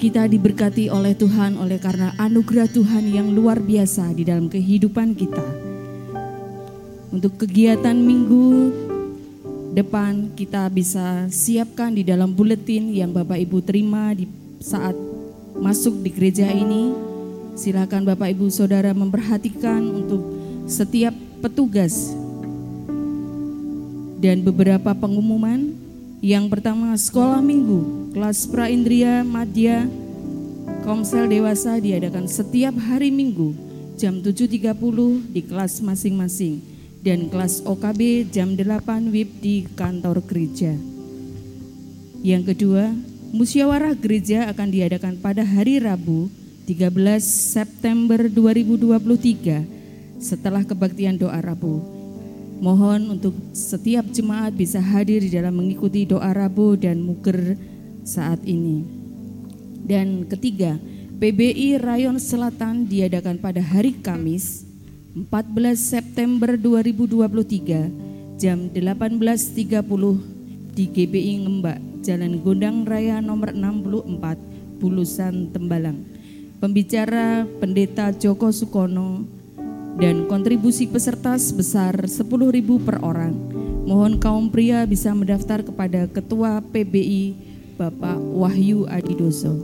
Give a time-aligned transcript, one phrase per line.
[0.00, 5.44] kita diberkati oleh Tuhan oleh karena anugerah Tuhan yang luar biasa di dalam kehidupan kita.
[7.12, 8.72] Untuk kegiatan minggu
[9.76, 14.24] depan kita bisa siapkan di dalam buletin yang Bapak Ibu terima di
[14.56, 14.96] saat
[15.60, 16.96] masuk di gereja ini.
[17.52, 20.24] Silakan Bapak Ibu Saudara memperhatikan untuk
[20.64, 21.12] setiap
[21.44, 22.16] petugas
[24.16, 25.76] dan beberapa pengumuman.
[26.24, 29.86] Yang pertama sekolah minggu, kelas praindria, madya,
[30.82, 33.54] komsel dewasa diadakan setiap hari minggu
[33.94, 36.58] jam 7.30 di kelas masing-masing
[37.06, 40.74] dan kelas OKB jam 8 WIB di kantor gereja.
[42.20, 42.92] Yang kedua,
[43.30, 46.28] musyawarah gereja akan diadakan pada hari Rabu
[46.66, 46.90] 13
[47.22, 52.00] September 2023 setelah kebaktian doa Rabu
[52.60, 57.56] Mohon untuk setiap jemaat bisa hadir di dalam mengikuti doa Rabu dan Muker
[58.10, 58.82] saat ini.
[59.86, 60.74] Dan ketiga,
[61.22, 64.66] PBI Rayon Selatan diadakan pada hari Kamis
[65.14, 76.00] 14 September 2023 jam 18.30 di GBI Ngembak, Jalan Gondang Raya nomor 64, Bulusan Tembalang.
[76.56, 79.24] Pembicara Pendeta Joko Sukono
[80.00, 82.24] dan kontribusi peserta sebesar 10.000
[82.80, 83.36] per orang.
[83.84, 87.49] Mohon kaum pria bisa mendaftar kepada Ketua PBI
[87.80, 89.56] Bapak Wahyu Adidoso.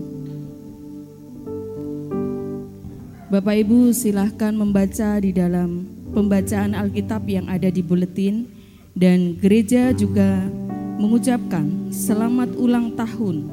[3.29, 5.85] Bapak Ibu silahkan membaca di dalam
[6.17, 8.49] pembacaan Alkitab yang ada di buletin
[8.97, 10.49] dan gereja juga
[10.97, 13.53] mengucapkan selamat ulang tahun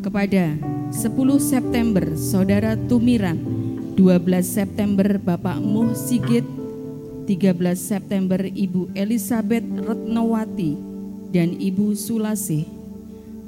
[0.00, 0.56] kepada
[0.88, 1.04] 10
[1.44, 3.36] September Saudara Tumiran
[4.00, 6.48] 12 September Bapak Muh Sigit,
[7.28, 10.72] 13 September Ibu Elizabeth Retnowati
[11.28, 12.79] dan Ibu Sulase.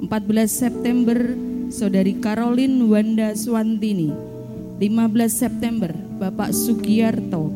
[0.03, 1.15] 14 September
[1.71, 4.11] Saudari Caroline Wanda Swantini.
[4.75, 7.47] 15 September Bapak Sugiyarto.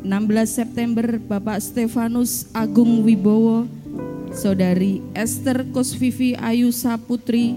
[0.00, 0.08] 16
[0.48, 3.68] September Bapak Stefanus Agung Wibowo,
[4.32, 7.52] Saudari Esther Kosvivi Ayu Saputri,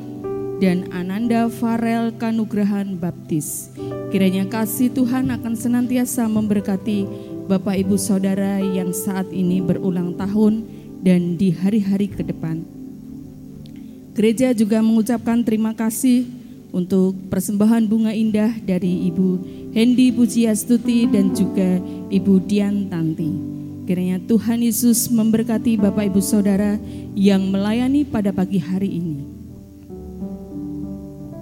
[0.60, 3.72] dan Ananda Farel Kanugrahan Baptis.
[4.12, 7.08] Kiranya kasih Tuhan akan senantiasa memberkati
[7.48, 10.68] Bapak Ibu Saudara yang saat ini berulang tahun
[11.00, 12.83] dan di hari-hari ke depan.
[14.14, 16.30] Gereja juga mengucapkan terima kasih
[16.70, 19.30] untuk persembahan bunga indah dari Ibu
[19.74, 21.82] Hendi Pujiastuti dan juga
[22.14, 23.30] Ibu Dian Tanti.
[23.90, 26.80] Kiranya Tuhan Yesus memberkati Bapak Ibu Saudara
[27.18, 29.18] yang melayani pada pagi hari ini.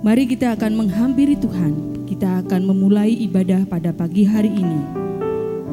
[0.02, 4.84] Mari kita akan menghampiri Tuhan kita akan memulai ibadah pada pagi hari ini.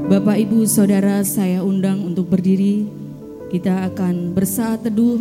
[0.07, 2.87] Bapak, Ibu, Saudara, saya undang untuk berdiri.
[3.51, 5.19] Kita akan bersaat teduh,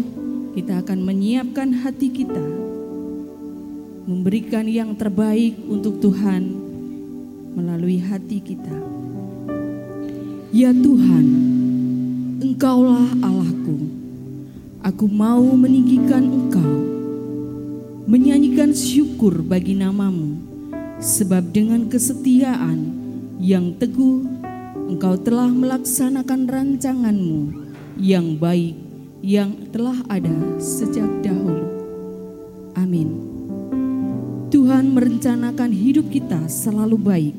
[0.57, 2.41] kita akan menyiapkan hati kita,
[4.09, 6.49] memberikan yang terbaik untuk Tuhan
[7.53, 8.73] melalui hati kita.
[10.49, 11.25] Ya Tuhan,
[12.41, 13.85] Engkaulah Allahku.
[14.81, 16.73] Aku mau meninggikan Engkau,
[18.09, 20.41] menyanyikan syukur bagi namamu
[20.97, 22.89] Sebab dengan kesetiaan
[23.37, 24.25] yang teguh
[24.89, 27.69] engkau telah melaksanakan rancanganmu
[28.01, 28.86] yang baik
[29.27, 31.67] yang telah ada sejak dahulu.
[32.79, 33.27] Amin.
[34.47, 37.35] Tuhan merencanakan hidup kita selalu baik,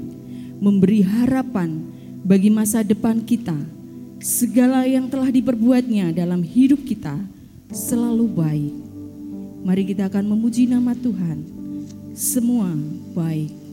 [0.61, 1.81] memberi harapan
[2.21, 3.57] bagi masa depan kita.
[4.21, 7.17] Segala yang telah diperbuatnya dalam hidup kita
[7.73, 8.75] selalu baik.
[9.65, 11.41] Mari kita akan memuji nama Tuhan
[12.13, 12.69] semua
[13.17, 13.68] baik.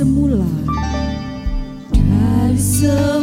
[0.00, 0.48] Semula.
[1.92, 3.19] Dari semula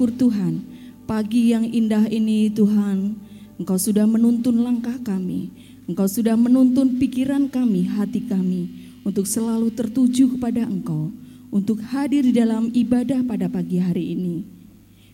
[0.00, 0.64] bersyukur Tuhan,
[1.04, 3.20] pagi yang indah ini Tuhan,
[3.60, 5.52] Engkau sudah menuntun langkah kami,
[5.84, 11.12] Engkau sudah menuntun pikiran kami, hati kami, untuk selalu tertuju kepada Engkau,
[11.52, 14.48] untuk hadir di dalam ibadah pada pagi hari ini.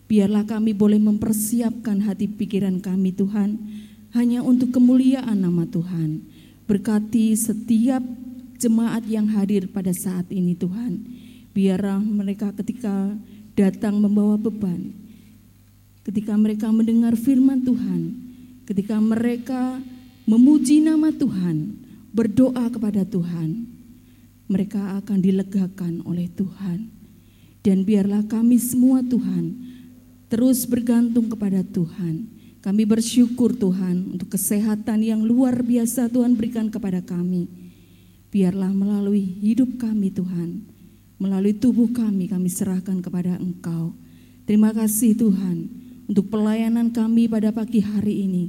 [0.06, 3.58] Biarlah kami boleh mempersiapkan hati pikiran kami Tuhan,
[4.14, 6.22] hanya untuk kemuliaan nama Tuhan.
[6.70, 8.06] Berkati setiap
[8.62, 11.02] jemaat yang hadir pada saat ini Tuhan.
[11.50, 13.18] Biarlah mereka ketika
[13.56, 14.92] datang membawa beban.
[16.04, 18.14] Ketika mereka mendengar firman Tuhan,
[18.68, 19.80] ketika mereka
[20.28, 21.74] memuji nama Tuhan,
[22.14, 23.66] berdoa kepada Tuhan,
[24.46, 26.92] mereka akan dilegakan oleh Tuhan.
[27.66, 29.58] Dan biarlah kami semua Tuhan
[30.30, 32.30] terus bergantung kepada Tuhan.
[32.62, 37.46] Kami bersyukur Tuhan untuk kesehatan yang luar biasa Tuhan berikan kepada kami.
[38.30, 40.66] Biarlah melalui hidup kami Tuhan,
[41.16, 43.96] melalui tubuh kami, kami serahkan kepada Engkau.
[44.44, 45.66] Terima kasih Tuhan
[46.06, 48.44] untuk pelayanan kami pada pagi hari ini.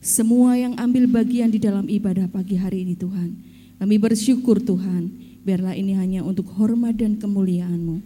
[0.00, 3.36] Semua yang ambil bagian di dalam ibadah pagi hari ini Tuhan.
[3.80, 5.12] Kami bersyukur Tuhan,
[5.44, 8.00] biarlah ini hanya untuk hormat dan kemuliaan-Mu.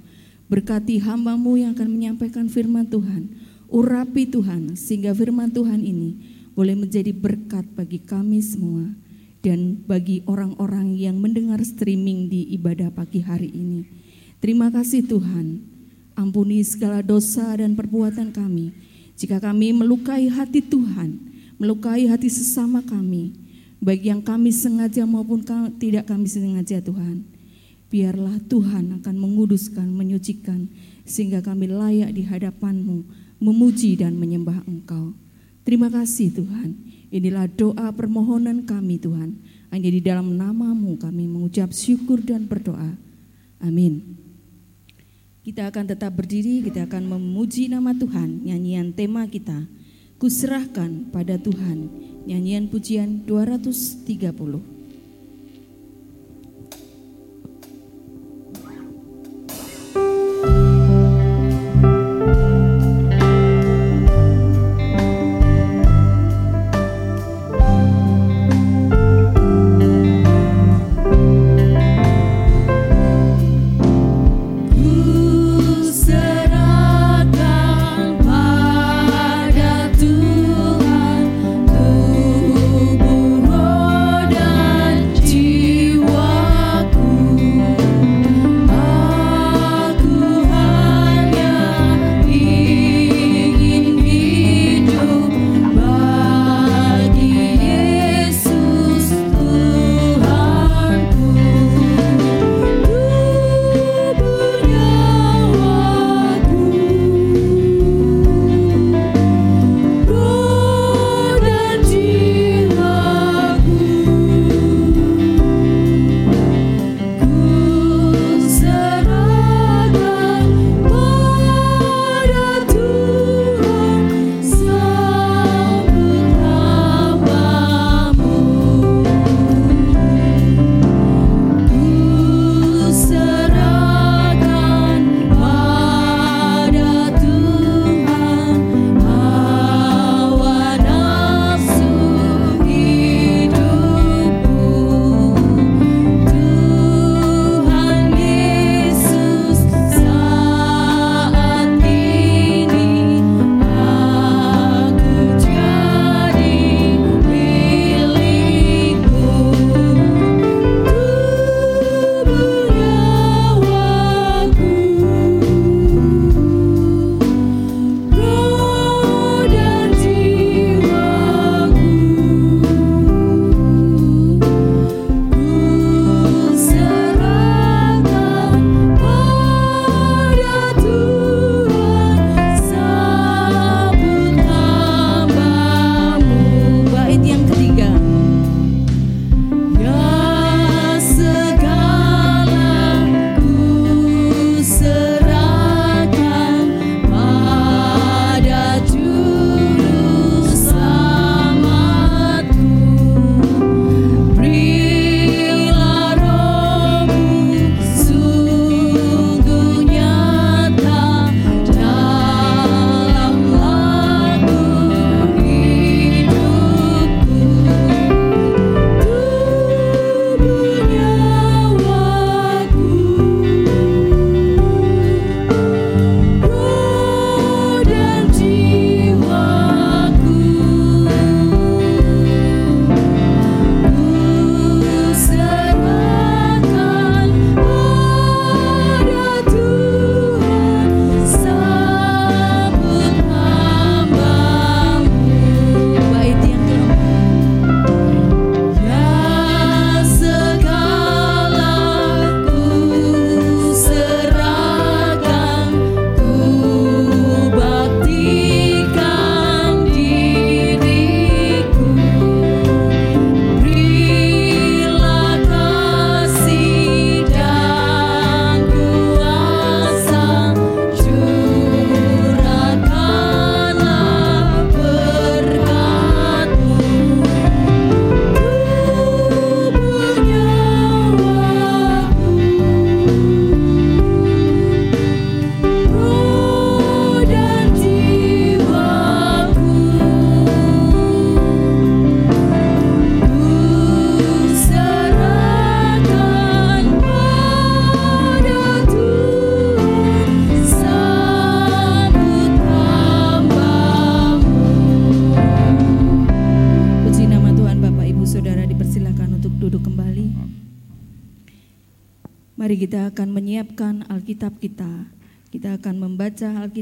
[0.50, 3.30] Berkati hambamu yang akan menyampaikan firman Tuhan.
[3.70, 6.14] Urapi Tuhan sehingga firman Tuhan ini
[6.54, 8.94] boleh menjadi berkat bagi kami semua
[9.42, 14.03] dan bagi orang-orang yang mendengar streaming di ibadah pagi hari ini.
[14.44, 15.56] Terima kasih Tuhan.
[16.12, 18.76] Ampuni segala dosa dan perbuatan kami.
[19.16, 21.16] Jika kami melukai hati Tuhan,
[21.56, 23.32] melukai hati sesama kami,
[23.80, 25.40] baik yang kami sengaja maupun
[25.80, 27.24] tidak kami sengaja Tuhan.
[27.88, 30.68] Biarlah Tuhan akan menguduskan, menyucikan,
[31.08, 33.00] sehingga kami layak di hadapan-Mu,
[33.40, 35.16] memuji dan menyembah Engkau.
[35.64, 36.76] Terima kasih Tuhan.
[37.08, 39.40] Inilah doa permohonan kami Tuhan.
[39.72, 42.92] Hanya di dalam namamu kami mengucap syukur dan berdoa.
[43.64, 44.23] Amin.
[45.44, 48.48] Kita akan tetap berdiri, kita akan memuji nama Tuhan.
[48.48, 49.68] Nyanyian tema kita,
[50.16, 51.92] Kuserahkan pada Tuhan.
[52.24, 54.73] Nyanyian pujian 230.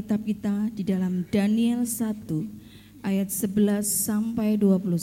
[0.03, 2.27] Alkitab kita di dalam Daniel 1
[3.07, 4.99] ayat 11 sampai 21.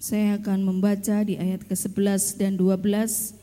[0.00, 3.36] Saya akan membaca di ayat ke-11 dan 12,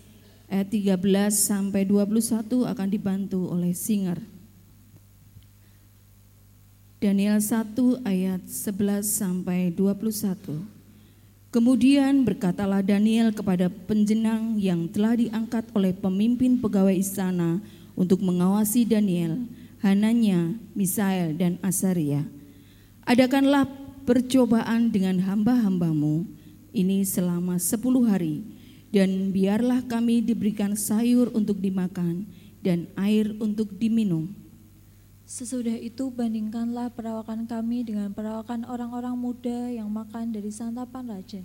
[0.50, 0.98] ayat 13
[1.38, 4.18] sampai 21 akan dibantu oleh singer.
[6.98, 7.78] Daniel 1
[8.10, 10.66] ayat 11 sampai 21.
[11.54, 17.62] Kemudian berkatalah Daniel kepada penjenang yang telah diangkat oleh pemimpin pegawai istana
[17.96, 19.48] untuk mengawasi Daniel,
[19.82, 22.28] Hananya, Misael, dan Asaria.
[23.08, 23.66] Adakanlah
[24.06, 26.28] percobaan dengan hamba-hambamu
[26.76, 28.44] ini selama sepuluh hari,
[28.92, 32.28] dan biarlah kami diberikan sayur untuk dimakan
[32.62, 34.32] dan air untuk diminum.
[35.26, 41.42] Sesudah itu bandingkanlah perawakan kami dengan perawakan orang-orang muda yang makan dari santapan raja.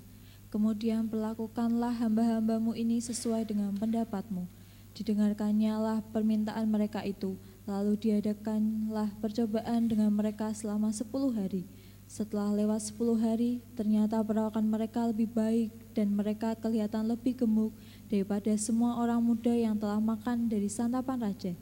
[0.52, 4.59] Kemudian perlakukanlah hamba-hambamu ini sesuai dengan pendapatmu.
[5.00, 11.64] Didengarkannya lah permintaan mereka itu, lalu diadakanlah percobaan dengan mereka selama sepuluh hari.
[12.04, 17.72] Setelah lewat sepuluh hari, ternyata perawakan mereka lebih baik dan mereka kelihatan lebih gemuk
[18.12, 21.56] daripada semua orang muda yang telah makan dari santapan raja.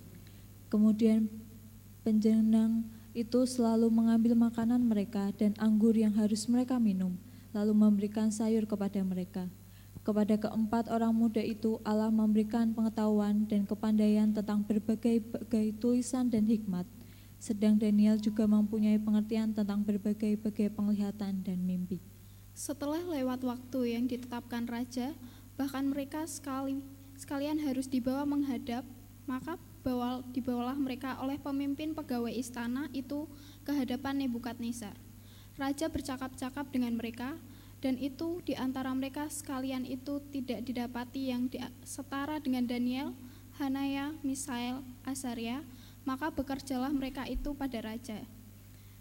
[0.66, 1.30] Kemudian
[2.08, 7.20] Penjenang itu selalu mengambil makanan mereka dan anggur yang harus mereka minum,
[7.52, 9.44] lalu memberikan sayur kepada mereka.
[10.08, 16.88] Kepada keempat orang muda itu Allah memberikan pengetahuan dan kepandaian tentang berbagai-bagai tulisan dan hikmat.
[17.36, 22.00] Sedang Daniel juga mempunyai pengertian tentang berbagai-bagai penglihatan dan mimpi.
[22.56, 25.12] Setelah lewat waktu yang ditetapkan raja,
[25.60, 26.80] bahkan mereka sekali
[27.20, 28.88] sekalian harus dibawa menghadap,
[29.28, 33.28] maka dibawa, dibawalah mereka oleh pemimpin pegawai istana itu
[33.60, 34.96] ke hadapan Nebukadnezar.
[35.60, 37.36] Raja bercakap-cakap dengan mereka,
[37.78, 41.46] dan itu di antara mereka sekalian itu tidak didapati yang
[41.86, 43.14] setara dengan Daniel,
[43.62, 45.62] Hanaya, Misael, Asaria,
[46.02, 48.18] maka bekerjalah mereka itu pada raja.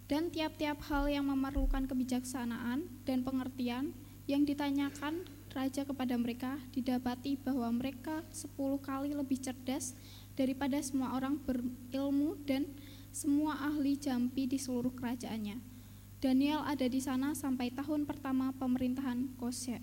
[0.08, 3.92] Dan tiap-tiap hal yang memerlukan kebijaksanaan dan pengertian
[4.30, 9.98] yang ditanyakan raja kepada mereka didapati bahwa mereka sepuluh kali lebih cerdas
[10.38, 12.70] daripada semua orang berilmu dan
[13.10, 15.77] semua ahli jampi di seluruh kerajaannya.
[16.18, 19.78] Daniel ada di sana sampai tahun pertama pemerintahan Kosher.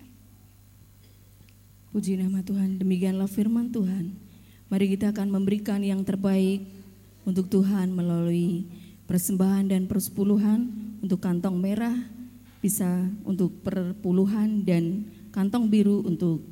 [1.95, 4.11] Puji nama Tuhan, demikianlah firman Tuhan.
[4.67, 6.67] Mari kita akan memberikan yang terbaik
[7.23, 8.67] untuk Tuhan melalui
[9.07, 10.67] persembahan dan persepuluhan
[10.99, 11.95] untuk kantong merah
[12.59, 16.43] bisa untuk perpuluhan dan kantong biru untuk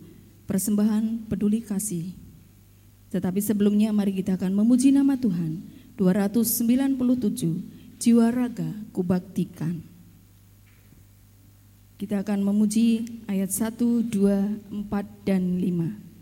[0.48, 2.16] persembahan peduli kasih.
[3.12, 5.60] Tetapi sebelumnya mari kita akan memuji nama Tuhan.
[6.00, 7.73] 297
[8.04, 9.80] jiwa raga kubaktikan.
[11.96, 13.80] Kita akan memuji ayat 1,
[14.12, 16.13] 2, 4, dan 5.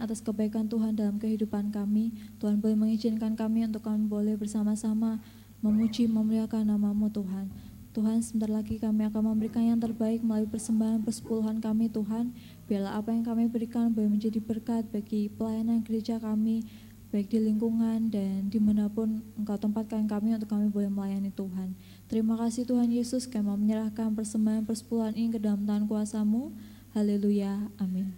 [0.00, 2.16] Atas kebaikan Tuhan dalam kehidupan kami.
[2.40, 5.20] Tuhan boleh mengizinkan kami untuk kami boleh bersama-sama
[5.60, 7.52] memuji, memuliakan namamu Tuhan.
[7.90, 12.30] Tuhan sebentar lagi kami akan memberikan yang terbaik melalui persembahan persepuluhan kami Tuhan.
[12.70, 16.62] Biarlah apa yang kami berikan boleh menjadi berkat bagi pelayanan gereja kami,
[17.10, 21.74] baik di lingkungan dan di mana pun Engkau tempatkan kami untuk kami boleh melayani Tuhan.
[22.06, 26.54] Terima kasih Tuhan Yesus, kami mau menyerahkan persembahan persepuluhan ini ke dalam tangan kuasamu.
[26.94, 28.14] Haleluya, amin.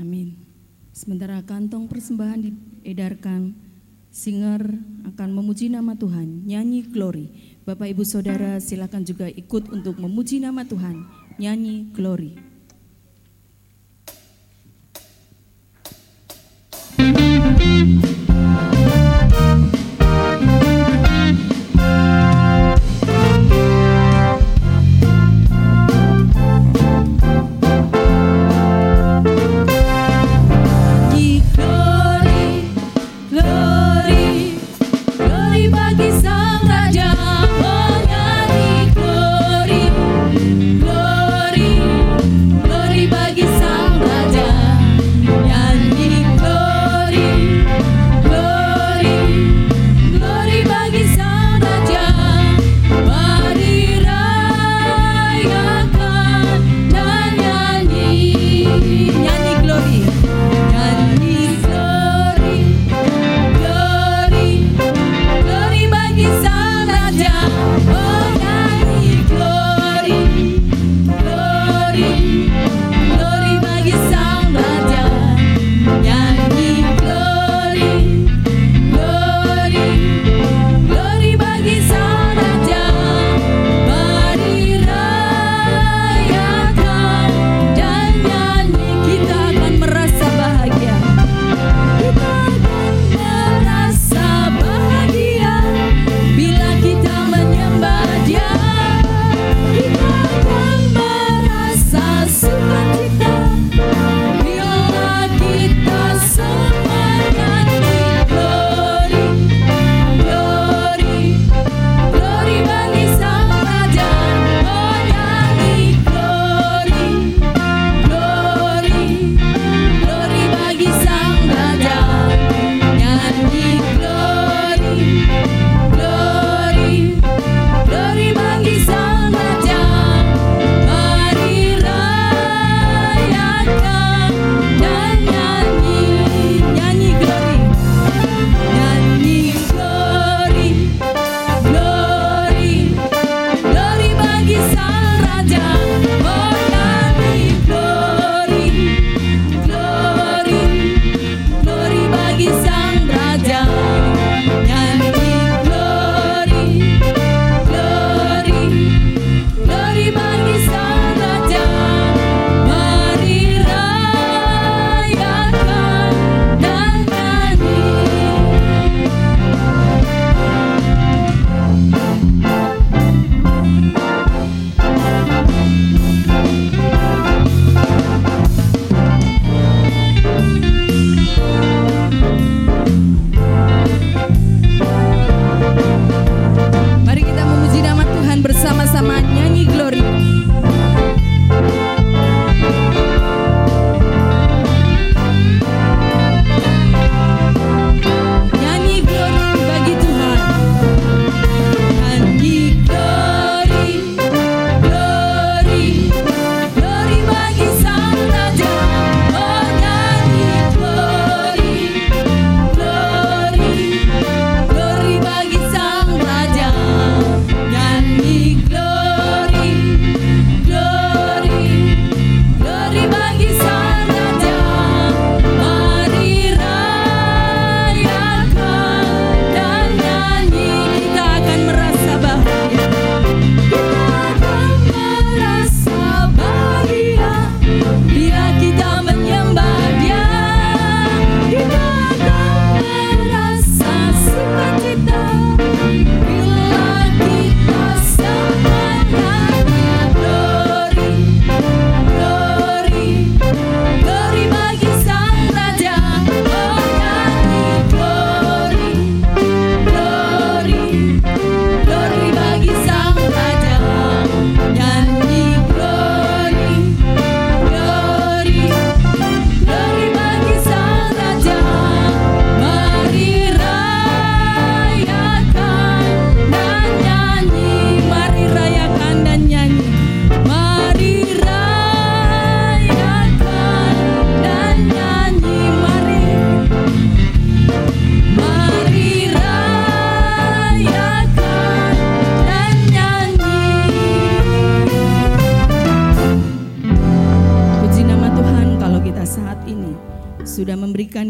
[0.00, 0.49] Amin.
[1.00, 2.44] Sementara kantong persembahan
[2.84, 3.56] diedarkan,
[4.12, 4.60] singer
[5.08, 7.56] akan memuji nama Tuhan, nyanyi glory.
[7.64, 11.08] Bapak Ibu Saudara silakan juga ikut untuk memuji nama Tuhan,
[11.40, 12.49] nyanyi glory.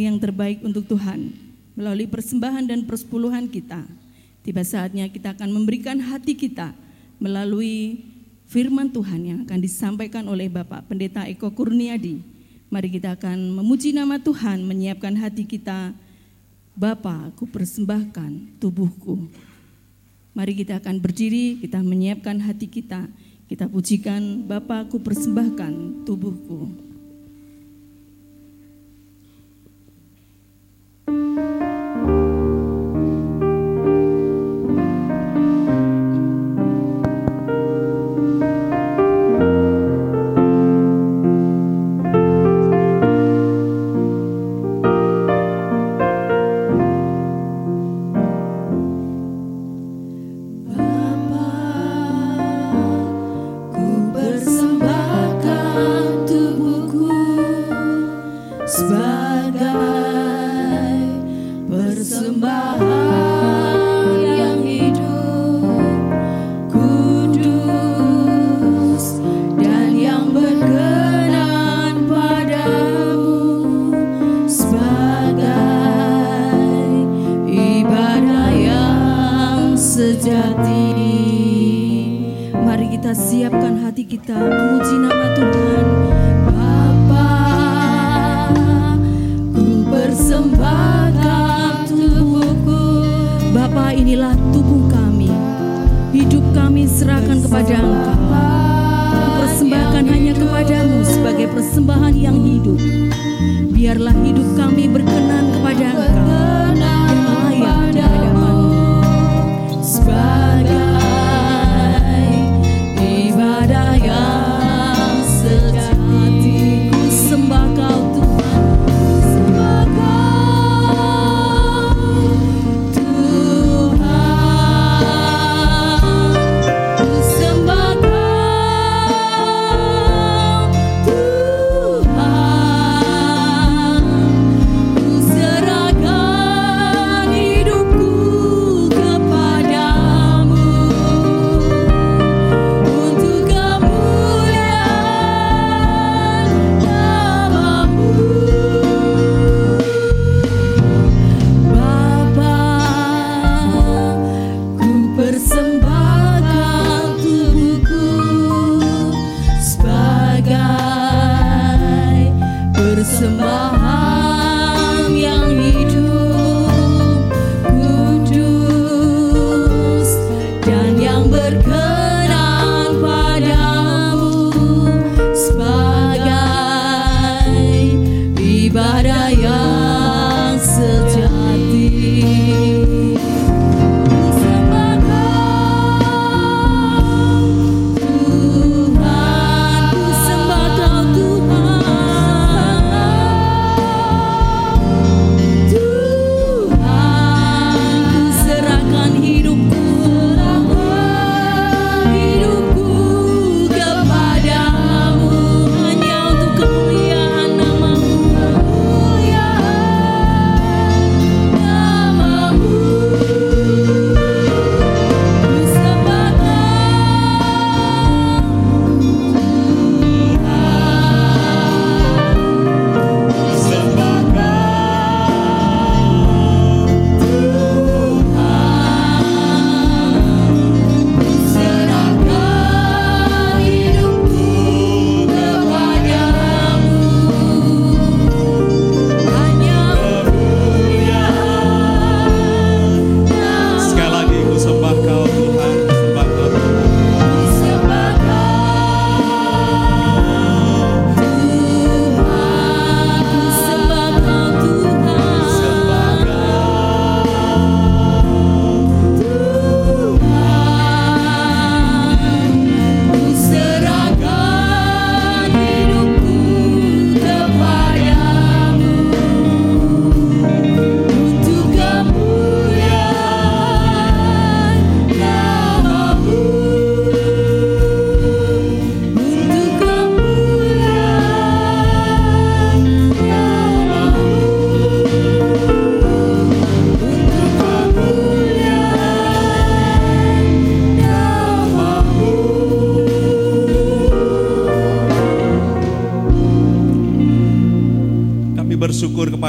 [0.01, 3.85] Yang terbaik untuk Tuhan melalui persembahan dan persepuluhan kita.
[4.41, 6.73] Tiba saatnya kita akan memberikan hati kita
[7.21, 8.01] melalui
[8.49, 12.19] firman Tuhan yang akan disampaikan oleh Bapak Pendeta Eko Kurniadi.
[12.71, 15.93] Mari kita akan memuji nama Tuhan, menyiapkan hati kita.
[16.75, 19.27] Bapa, aku persembahkan tubuhku.
[20.33, 23.11] Mari kita akan berdiri, kita menyiapkan hati kita.
[23.51, 26.90] Kita pujikan, Bapa, aku persembahkan tubuhku.
[31.11, 31.70] Bersyukur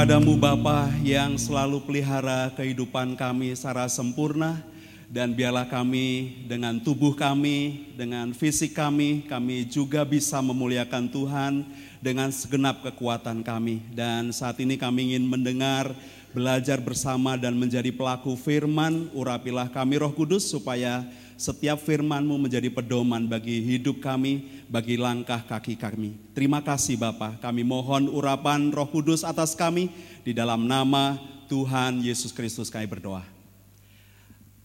[0.02, 4.58] kepadamu Bapa yang selalu pelihara kehidupan kami secara sempurna
[5.06, 11.62] dan biarlah kami dengan tubuh kami, dengan fisik kami, kami juga bisa memuliakan Tuhan
[12.02, 13.78] dengan segenap kekuatan kami.
[13.94, 15.94] Dan saat ini kami ingin mendengar,
[16.34, 21.06] belajar bersama dan menjadi pelaku firman, urapilah kami roh kudus supaya
[21.42, 26.14] setiap firman-Mu menjadi pedoman bagi hidup kami, bagi langkah kaki kami.
[26.30, 27.34] Terima kasih Bapa.
[27.42, 29.90] Kami mohon urapan Roh Kudus atas kami
[30.22, 31.18] di dalam nama
[31.50, 33.26] Tuhan Yesus Kristus kami berdoa.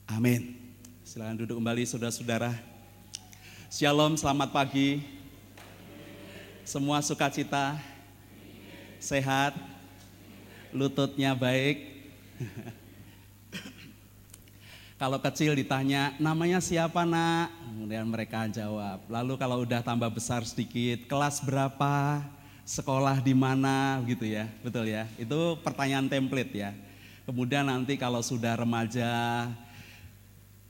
[0.05, 0.53] Amin.
[1.01, 2.53] Silakan duduk kembali saudara-saudara.
[3.73, 5.01] Shalom, selamat pagi.
[6.61, 7.73] Semua sukacita,
[9.01, 9.57] sehat,
[10.69, 11.97] lututnya baik.
[14.97, 17.53] Kalau kecil ditanya, namanya siapa nak?
[17.69, 19.05] Kemudian mereka jawab.
[19.05, 22.25] Lalu kalau udah tambah besar sedikit, kelas berapa?
[22.65, 24.01] Sekolah di mana?
[24.09, 25.05] Gitu ya, betul ya.
[25.21, 26.73] Itu pertanyaan template ya.
[27.29, 29.45] Kemudian nanti kalau sudah remaja,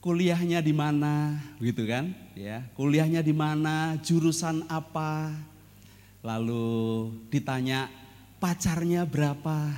[0.04, 1.40] kuliahnya di mana?
[1.64, 2.12] Gitu kan?
[2.36, 3.96] Ya, kuliahnya di mana?
[4.04, 5.32] Jurusan apa?
[6.20, 7.88] Lalu ditanya
[8.44, 9.72] pacarnya berapa?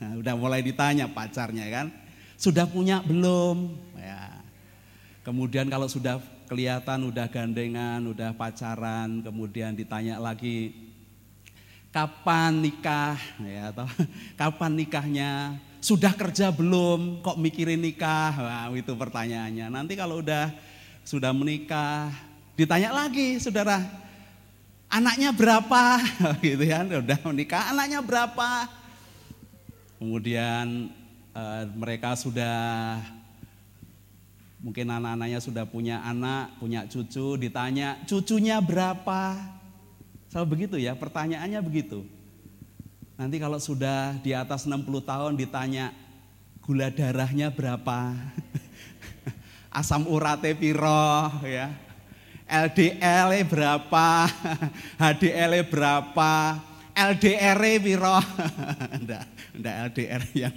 [0.00, 2.03] Nah, udah mulai ditanya pacarnya kan?
[2.44, 3.72] Sudah punya belum?
[3.96, 4.44] Ya.
[5.24, 10.76] Kemudian kalau sudah kelihatan udah gandengan, udah pacaran, kemudian ditanya lagi
[11.88, 13.88] kapan nikah ya atau
[14.40, 15.56] kapan nikahnya?
[15.80, 17.24] Sudah kerja belum?
[17.24, 18.36] Kok mikirin nikah?
[18.36, 19.72] Wah, itu pertanyaannya.
[19.72, 20.52] Nanti kalau udah
[21.00, 22.12] sudah menikah,
[22.60, 23.80] ditanya lagi, Saudara.
[24.92, 25.96] Anaknya berapa?
[26.44, 28.68] gitu ya, udah menikah, anaknya berapa?
[29.96, 30.92] Kemudian
[31.34, 33.02] uh, mereka sudah
[34.64, 39.36] mungkin anak-anaknya sudah punya anak, punya cucu, ditanya cucunya berapa?
[40.32, 42.06] Selalu begitu ya, pertanyaannya begitu.
[43.14, 45.94] Nanti kalau sudah di atas 60 tahun ditanya
[46.64, 48.16] gula darahnya berapa?
[49.78, 51.70] Asam urate piro ya.
[52.48, 54.26] LDL berapa?
[55.02, 56.32] HDL berapa?
[56.94, 58.18] LDR piro?
[59.02, 60.56] enggak, enggak LDR yang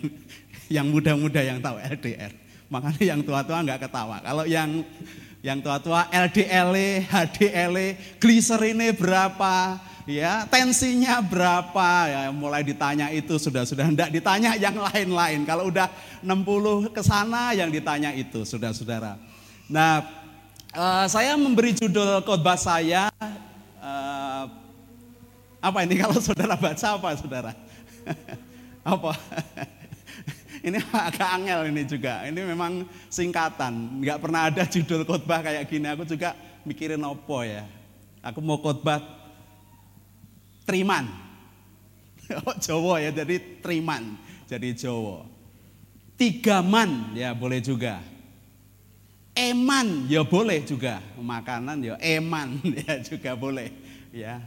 [0.67, 2.31] yang muda-muda yang tahu LDR.
[2.67, 4.19] Makanya yang tua-tua nggak ketawa.
[4.19, 4.83] Kalau yang
[5.39, 6.75] yang tua-tua LDL,
[7.07, 7.75] HDL,
[8.19, 15.47] gliserinnya berapa, ya tensinya berapa, ya mulai ditanya itu sudah sudah tidak ditanya yang lain-lain.
[15.47, 15.87] Kalau udah
[16.19, 19.15] 60 ke sana yang ditanya itu, sudah saudara.
[19.71, 20.03] Nah,
[20.75, 23.07] uh, saya memberi judul khotbah saya
[23.79, 24.43] uh,
[25.63, 27.51] apa ini kalau saudara baca apa saudara?
[28.83, 29.11] apa?
[30.67, 32.27] Ini agak angel ini juga.
[32.27, 34.03] Ini memang singkatan.
[34.03, 35.87] Nggak pernah ada judul khotbah kayak gini.
[35.87, 36.35] Aku juga
[36.67, 37.63] mikirin opo ya.
[38.19, 38.99] Aku mau khotbah
[40.67, 41.07] Triman.
[42.43, 44.19] Oh Jawa ya, jadi Triman.
[44.51, 45.23] Jadi Jawa.
[46.19, 48.03] Tigaman ya boleh juga.
[49.31, 50.99] Eman ya boleh juga.
[51.15, 53.71] Makanan ya eman ya juga boleh.
[54.11, 54.43] Ya,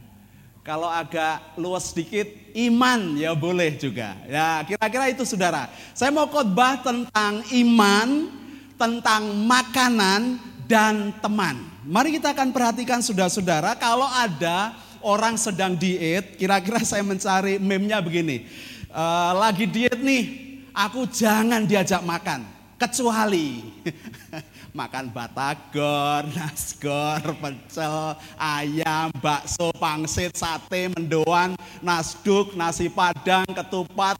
[0.61, 4.13] kalau agak luas sedikit, iman ya boleh juga.
[4.29, 5.65] Ya kira-kira itu saudara.
[5.97, 8.29] Saya mau khotbah tentang iman,
[8.77, 10.37] tentang makanan,
[10.71, 11.59] dan teman.
[11.83, 14.71] Mari kita akan perhatikan saudara-saudara, kalau ada
[15.03, 18.47] orang sedang diet, kira-kira saya mencari meme-nya begini.
[18.87, 20.23] Uh, lagi diet nih,
[20.71, 22.47] aku jangan diajak makan,
[22.79, 23.59] kecuali
[24.71, 34.15] makan batagor, nasgor, pecel, ayam, bakso, pangsit, sate, mendoan, nasduk, nasi padang, ketupat,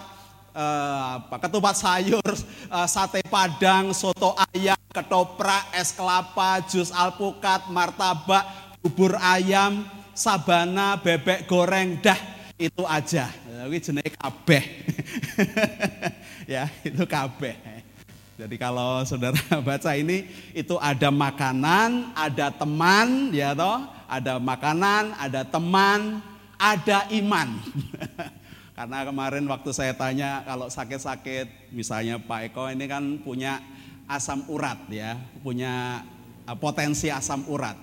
[0.52, 2.32] eh, ketupat sayur,
[2.68, 8.44] eh, sate padang, soto ayam, ketoprak, es kelapa, jus alpukat, martabak,
[8.84, 12.20] bubur ayam, sabana, bebek goreng, dah
[12.62, 13.26] itu aja.
[13.62, 14.64] Ini jenis kabeh.
[16.54, 17.81] ya, itu kabeh.
[18.42, 19.38] Jadi kalau saudara
[19.70, 20.26] baca ini
[20.58, 26.26] itu ada makanan, ada teman, ya toh, ada makanan, ada teman,
[26.58, 27.54] ada iman.
[28.82, 33.62] Karena kemarin waktu saya tanya kalau sakit-sakit, misalnya Pak Eko ini kan punya
[34.10, 36.02] asam urat ya, punya
[36.50, 37.78] eh, potensi asam urat.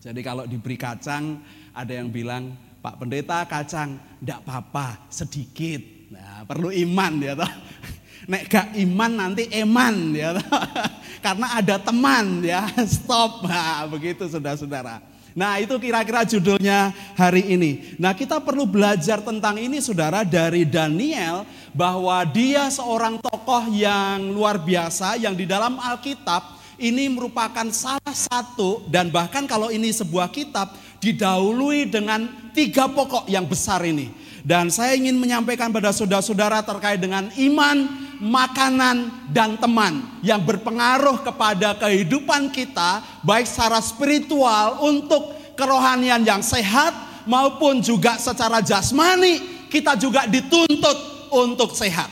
[0.00, 1.44] Jadi kalau diberi kacang,
[1.76, 5.84] ada yang bilang, Pak Pendeta kacang, enggak apa-apa, sedikit.
[6.08, 7.52] Nah, perlu iman ya toh.
[8.28, 10.36] Nek gak iman nanti eman ya.
[11.24, 12.68] Karena ada teman ya.
[12.84, 13.48] Stop.
[13.48, 15.00] Nah, begitu saudara-saudara.
[15.32, 17.96] Nah itu kira-kira judulnya hari ini.
[17.96, 21.48] Nah kita perlu belajar tentang ini saudara dari Daniel.
[21.72, 28.82] Bahwa dia seorang tokoh yang luar biasa yang di dalam Alkitab ini merupakan salah satu
[28.90, 34.10] dan bahkan kalau ini sebuah kitab didahului dengan tiga pokok yang besar ini.
[34.48, 37.84] Dan saya ingin menyampaikan pada saudara-saudara terkait dengan iman,
[38.16, 46.96] makanan, dan teman yang berpengaruh kepada kehidupan kita, baik secara spiritual untuk kerohanian yang sehat
[47.28, 52.08] maupun juga secara jasmani, kita juga dituntut untuk sehat.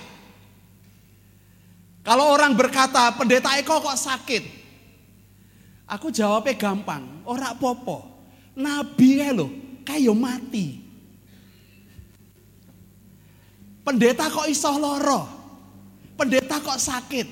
[2.04, 4.44] Kalau orang berkata, pendeta Eko kok sakit?
[5.88, 8.28] Aku jawabnya gampang, ora popo.
[8.52, 9.48] Nabi ya lo,
[9.88, 10.85] kayak mati.
[13.86, 15.30] Pendeta kok iso loro?
[16.18, 17.26] Pendeta kok sakit?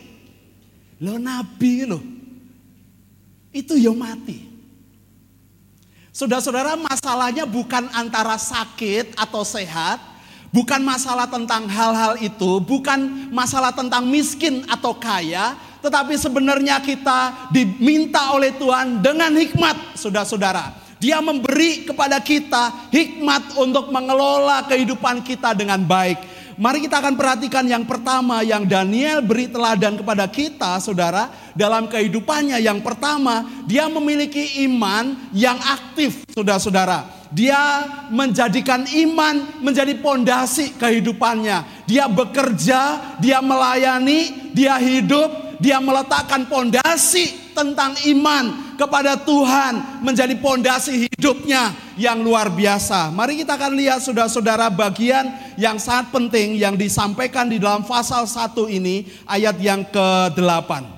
[1.02, 1.98] Lo nabi lo.
[3.50, 4.54] Itu ya mati.
[6.14, 9.98] Saudara-saudara masalahnya bukan antara sakit atau sehat,
[10.54, 18.30] Bukan masalah tentang hal-hal itu, bukan masalah tentang miskin atau kaya, tetapi sebenarnya kita diminta
[18.30, 20.70] oleh Tuhan dengan hikmat, saudara-saudara.
[21.02, 26.22] Dia memberi kepada kita hikmat untuk mengelola kehidupan kita dengan baik.
[26.54, 32.62] Mari kita akan perhatikan yang pertama yang Daniel beri teladan kepada kita, saudara, dalam kehidupannya.
[32.62, 37.26] Yang pertama, dia memiliki iman yang aktif, saudara-saudara.
[37.34, 37.58] Dia
[38.14, 41.86] menjadikan iman menjadi pondasi kehidupannya.
[41.90, 42.80] Dia bekerja,
[43.18, 52.20] dia melayani, dia hidup, dia meletakkan pondasi tentang iman kepada Tuhan menjadi pondasi hidupnya yang
[52.20, 53.14] luar biasa.
[53.14, 58.50] Mari kita akan lihat saudara-saudara bagian yang sangat penting yang disampaikan di dalam pasal 1
[58.74, 60.94] ini ayat yang ke-8.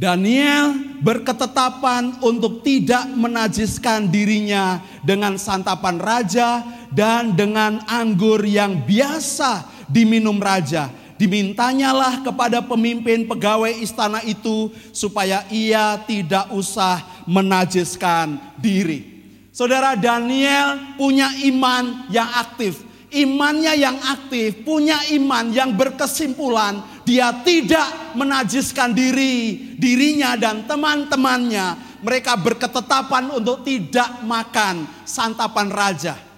[0.00, 10.38] Daniel berketetapan untuk tidak menajiskan dirinya dengan santapan raja dan dengan anggur yang biasa diminum
[10.38, 10.88] raja.
[11.20, 19.20] Dimintanyalah kepada pemimpin pegawai istana itu supaya ia tidak usah menajiskan diri.
[19.52, 22.88] Saudara Daniel punya iman yang aktif.
[23.10, 26.78] Imannya yang aktif, punya iman yang berkesimpulan
[27.10, 31.98] dia tidak menajiskan diri, dirinya dan teman-temannya.
[32.06, 36.29] Mereka berketetapan untuk tidak makan santapan raja.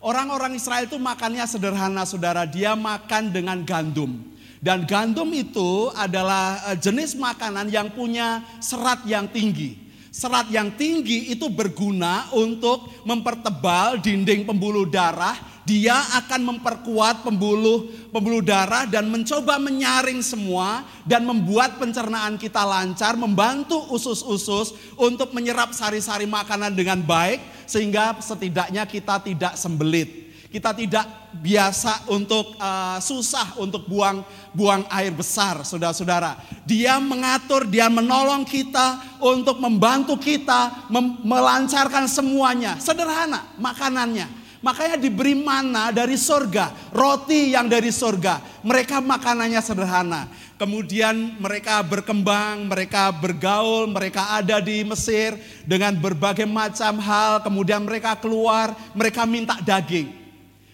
[0.00, 4.16] Orang-orang Israel itu makannya sederhana saudara, dia makan dengan gandum.
[4.60, 9.89] Dan gandum itu adalah eh, jenis makanan yang punya serat yang tinggi.
[10.10, 18.42] Serat yang tinggi itu berguna untuk mempertebal dinding pembuluh darah dia akan memperkuat pembuluh pembuluh
[18.42, 26.26] darah dan mencoba menyaring semua dan membuat pencernaan kita lancar, membantu usus-usus untuk menyerap sari-sari
[26.26, 27.38] makanan dengan baik
[27.70, 30.29] sehingga setidaknya kita tidak sembelit.
[30.50, 31.06] Kita tidak
[31.38, 36.34] biasa untuk uh, susah untuk buang buang air besar, saudara-saudara.
[36.66, 40.90] Dia mengatur, dia menolong kita untuk membantu kita
[41.22, 42.82] melancarkan semuanya.
[42.82, 48.44] Sederhana makanannya Makanya diberi mana dari sorga, roti yang dari sorga.
[48.60, 50.28] Mereka makanannya sederhana.
[50.60, 55.32] Kemudian mereka berkembang, mereka bergaul, mereka ada di Mesir
[55.64, 57.40] dengan berbagai macam hal.
[57.40, 60.19] Kemudian mereka keluar, mereka minta daging.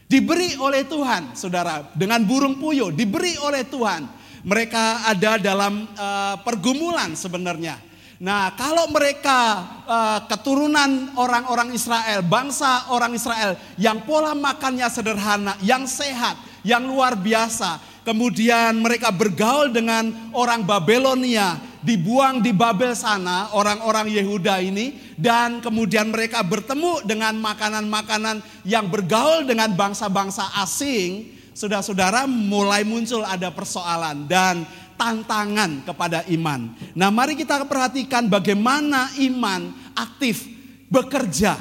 [0.07, 4.07] Diberi oleh Tuhan, saudara, dengan burung puyuh, diberi oleh Tuhan.
[4.47, 7.83] Mereka ada dalam uh, pergumulan sebenarnya
[8.17, 15.85] Nah, kalau mereka uh, keturunan orang-orang Israel, bangsa orang Israel yang pola makannya sederhana, yang
[15.85, 17.77] sehat, yang luar biasa,
[18.07, 26.15] kemudian mereka bergaul dengan orang Babelonia, dibuang di Babel sana orang-orang Yehuda ini dan kemudian
[26.15, 34.63] mereka bertemu dengan makanan-makanan yang bergaul dengan bangsa-bangsa asing, saudara-saudara mulai muncul ada persoalan dan
[34.95, 36.73] tantangan kepada iman.
[36.95, 40.47] Nah, mari kita perhatikan bagaimana iman aktif
[40.87, 41.59] bekerja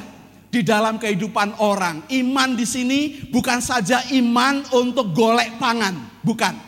[0.48, 2.06] di dalam kehidupan orang.
[2.08, 6.58] Iman di sini bukan saja iman untuk golek pangan, bukan.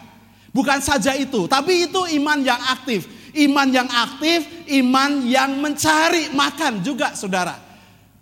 [0.54, 3.10] Bukan saja itu, tapi itu iman yang aktif.
[3.36, 4.46] Iman yang aktif,
[4.80, 7.68] iman yang mencari makan juga, Saudara.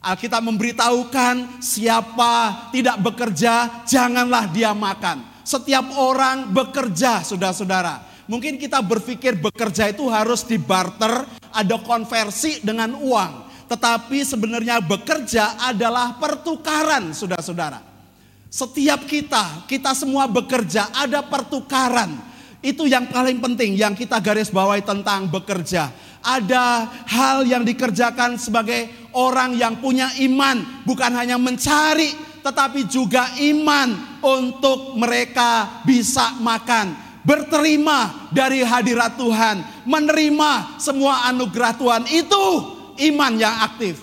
[0.03, 5.43] Alkitab memberitahukan siapa tidak bekerja, janganlah dia makan.
[5.47, 8.03] Setiap orang bekerja, saudara-saudara.
[8.26, 11.22] Mungkin kita berpikir bekerja itu harus dibarter,
[11.55, 13.47] ada konversi dengan uang.
[13.70, 17.95] Tetapi sebenarnya bekerja adalah pertukaran, saudara-saudara.
[18.57, 22.16] Setiap kita, kita semua bekerja, ada pertukaran.
[22.64, 25.92] Itu yang paling penting yang kita garis bawahi tentang bekerja.
[26.24, 33.92] Ada hal yang dikerjakan sebagai orang yang punya iman, bukan hanya mencari, tetapi juga iman
[34.24, 36.96] untuk mereka bisa makan
[37.28, 42.44] berterima dari hadirat Tuhan, menerima semua anugerah Tuhan itu
[43.12, 44.00] iman yang aktif.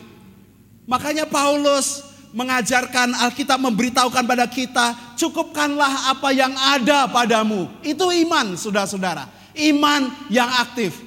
[0.86, 7.70] Makanya Paulus mengajarkan Alkitab memberitahukan pada kita, cukupkanlah apa yang ada padamu.
[7.86, 9.30] Itu iman, saudara-saudara.
[9.54, 10.98] Iman yang aktif.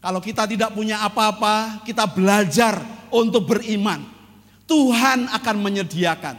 [0.00, 2.80] Kalau kita tidak punya apa-apa, kita belajar
[3.12, 4.00] untuk beriman.
[4.64, 6.36] Tuhan akan menyediakan.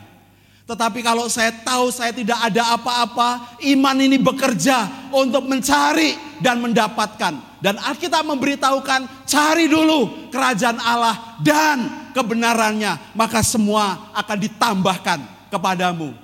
[0.65, 7.61] Tetapi kalau saya tahu saya tidak ada apa-apa, iman ini bekerja untuk mencari dan mendapatkan.
[7.61, 15.19] Dan Alkitab memberitahukan, cari dulu kerajaan Allah dan kebenarannya, maka semua akan ditambahkan
[15.51, 16.15] kepadamu.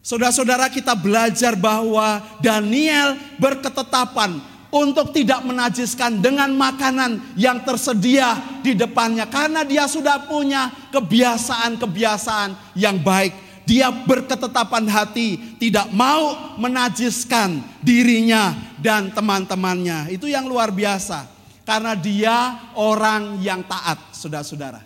[0.00, 4.38] Saudara-saudara kita belajar bahwa Daniel berketetapan
[4.70, 13.02] untuk tidak menajiskan dengan makanan yang tersedia di depannya karena dia sudah punya kebiasaan-kebiasaan yang
[13.02, 13.34] baik.
[13.66, 20.14] Dia berketetapan hati, tidak mau menajiskan dirinya dan teman-temannya.
[20.14, 21.26] Itu yang luar biasa.
[21.66, 24.85] Karena dia orang yang taat, saudara-saudara.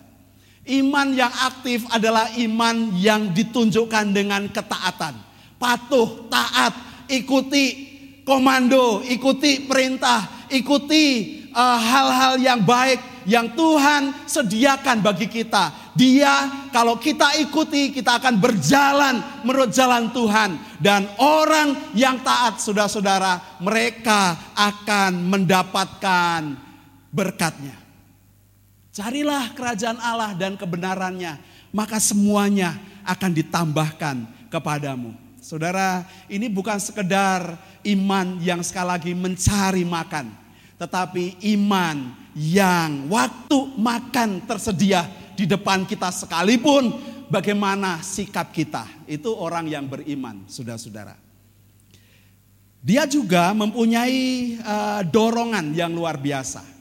[0.71, 5.19] Iman yang aktif adalah iman yang ditunjukkan dengan ketaatan.
[5.59, 6.73] Patuh, taat,
[7.11, 7.91] ikuti
[8.23, 11.07] komando, ikuti perintah, ikuti
[11.51, 15.93] eh, hal-hal uh, yang baik yang Tuhan sediakan bagi kita.
[15.99, 23.61] Dia kalau kita ikuti kita akan berjalan menurut jalan Tuhan dan orang yang taat saudara-saudara
[23.61, 26.41] mereka akan mendapatkan
[27.11, 27.80] berkatnya.
[28.91, 31.39] Carilah kerajaan Allah dan kebenarannya,
[31.71, 32.75] maka semuanya
[33.07, 34.17] akan ditambahkan
[34.51, 35.15] kepadamu.
[35.39, 37.55] Saudara, ini bukan sekedar
[37.87, 40.35] iman yang sekali lagi mencari makan,
[40.75, 45.07] tetapi iman yang waktu makan tersedia
[45.39, 46.91] di depan kita sekalipun
[47.31, 48.85] bagaimana sikap kita.
[49.07, 51.15] Itu orang yang beriman, saudara-saudara.
[52.83, 56.80] Dia juga mempunyai uh, dorongan yang luar biasa.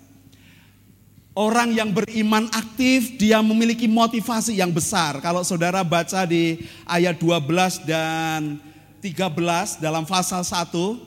[1.39, 5.23] Orang yang beriman aktif, dia memiliki motivasi yang besar.
[5.23, 8.59] Kalau saudara baca di ayat 12 dan
[8.99, 10.99] 13 dalam pasal 1,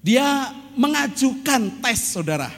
[0.00, 2.48] dia mengajukan tes saudara.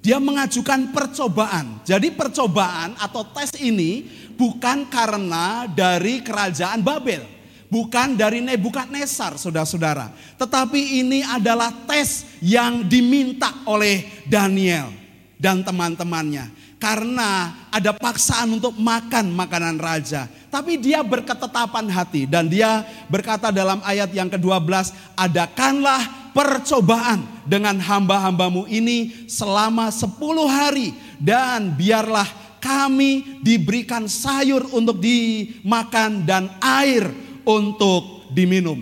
[0.00, 1.84] Dia mengajukan percobaan.
[1.84, 4.08] Jadi percobaan atau tes ini
[4.40, 7.37] bukan karena dari kerajaan Babel.
[7.68, 10.08] Bukan dari Nebukadnezar saudara-saudara.
[10.40, 14.88] Tetapi ini adalah tes yang diminta oleh Daniel
[15.36, 16.48] dan teman-temannya.
[16.80, 20.30] Karena ada paksaan untuk makan makanan raja.
[20.48, 26.00] Tapi dia berketetapan hati dan dia berkata dalam ayat yang ke-12, adakanlah
[26.32, 30.14] percobaan dengan hamba-hambamu ini selama 10
[30.46, 32.30] hari dan biarlah
[32.62, 38.76] kami diberikan sayur untuk dimakan dan air untuk diminum.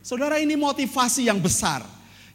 [0.00, 1.84] Saudara ini motivasi yang besar.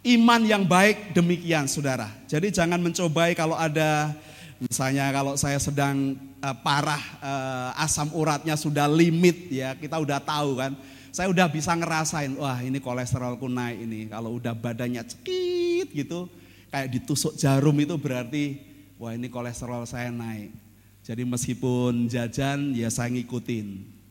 [0.05, 2.11] Iman yang baik demikian saudara.
[2.29, 4.13] Jadi jangan mencobai kalau ada
[4.61, 10.59] misalnya kalau saya sedang uh, parah uh, asam uratnya sudah limit ya kita udah tahu
[10.61, 10.77] kan.
[11.09, 14.11] Saya udah bisa ngerasain wah ini kolesterolku naik ini.
[14.11, 16.29] Kalau udah badannya cekit gitu
[16.67, 18.59] kayak ditusuk jarum itu berarti
[18.99, 20.51] wah ini kolesterol saya naik.
[21.07, 24.02] Jadi meskipun jajan ya saya ngikutin.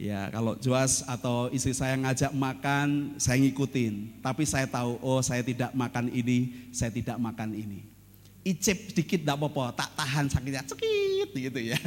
[0.00, 4.24] Ya kalau Joas atau istri saya ngajak makan, saya ngikutin.
[4.24, 7.84] Tapi saya tahu, oh saya tidak makan ini, saya tidak makan ini.
[8.42, 11.78] Icip sedikit tidak apa-apa, tak tahan sakitnya, cekit gitu ya.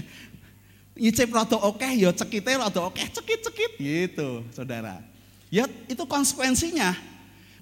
[0.96, 5.04] Icip rada oke, ya cekitnya rada oke, cekit-cekit gitu saudara.
[5.52, 6.96] Ya itu konsekuensinya.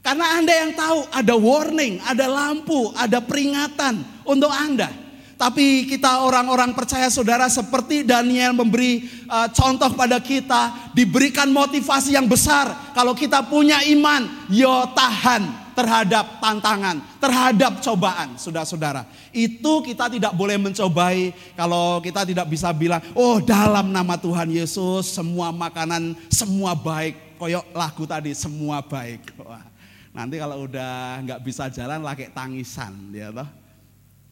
[0.03, 5.02] Karena Anda yang tahu ada warning, ada lampu, ada peringatan untuk Anda.
[5.35, 12.29] Tapi kita orang-orang percaya saudara seperti Daniel memberi uh, contoh pada kita, diberikan motivasi yang
[12.29, 12.93] besar.
[12.93, 19.09] Kalau kita punya iman, yo tahan terhadap tantangan, terhadap cobaan, saudara-saudara.
[19.33, 25.11] Itu kita tidak boleh mencobai kalau kita tidak bisa bilang, oh dalam nama Tuhan Yesus
[25.11, 27.35] semua makanan semua baik.
[27.41, 29.33] Koyok lagu tadi semua baik.
[30.15, 33.49] Nanti kalau udah nggak bisa jalan lagi tangisan, ya toh.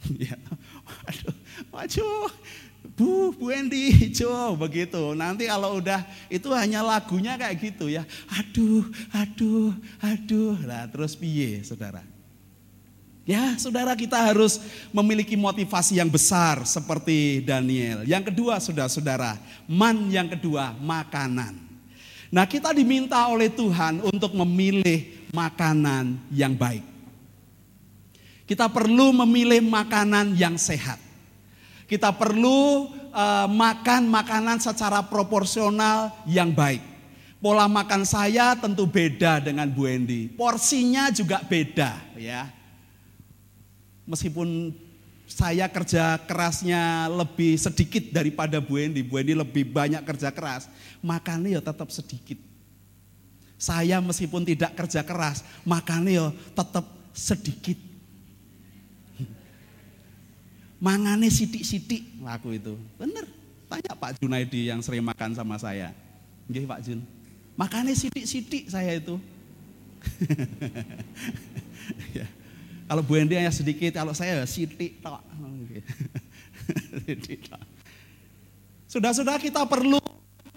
[0.18, 0.34] Ya,
[1.10, 1.36] aduh,
[1.72, 2.08] maju,
[2.98, 5.14] Bu, Bu Endi, Jo, begitu.
[5.14, 8.06] Nanti kalau udah itu hanya lagunya kayak gitu ya.
[8.30, 10.58] Aduh, aduh, aduh.
[10.66, 12.02] Nah, terus piye, saudara?
[13.22, 14.58] Ya, saudara kita harus
[14.90, 18.02] memiliki motivasi yang besar seperti Daniel.
[18.02, 19.38] Yang kedua, saudara-saudara,
[19.70, 21.54] man yang kedua, makanan.
[22.34, 26.91] Nah, kita diminta oleh Tuhan untuk memilih makanan yang baik.
[28.52, 31.00] Kita perlu memilih makanan yang sehat.
[31.88, 36.84] Kita perlu uh, makan makanan secara proporsional yang baik.
[37.40, 40.28] Pola makan saya tentu beda dengan Bu Endi.
[40.36, 42.52] Porsinya juga beda ya.
[44.04, 44.76] meskipun
[45.32, 50.68] saya kerja kerasnya lebih sedikit daripada Bu Endi, Bu Endi lebih banyak kerja keras,
[51.00, 52.36] makannya ya tetap sedikit.
[53.56, 56.84] Saya meskipun tidak kerja keras, makannya ya tetap
[57.16, 57.91] sedikit.
[60.82, 62.74] Mangane sidik-sidik aku itu.
[62.98, 63.30] Bener.
[63.70, 65.94] Tanya Pak Junaidi yang sering makan sama saya.
[66.50, 67.06] Nggih Pak Jun.
[67.54, 69.22] Makannya sidik-sidik saya itu.
[72.18, 72.26] ya.
[72.90, 75.22] Kalau Bu Endi hanya sedikit, kalau saya sidik tok.
[78.92, 80.04] Sudah-sudah kita perlu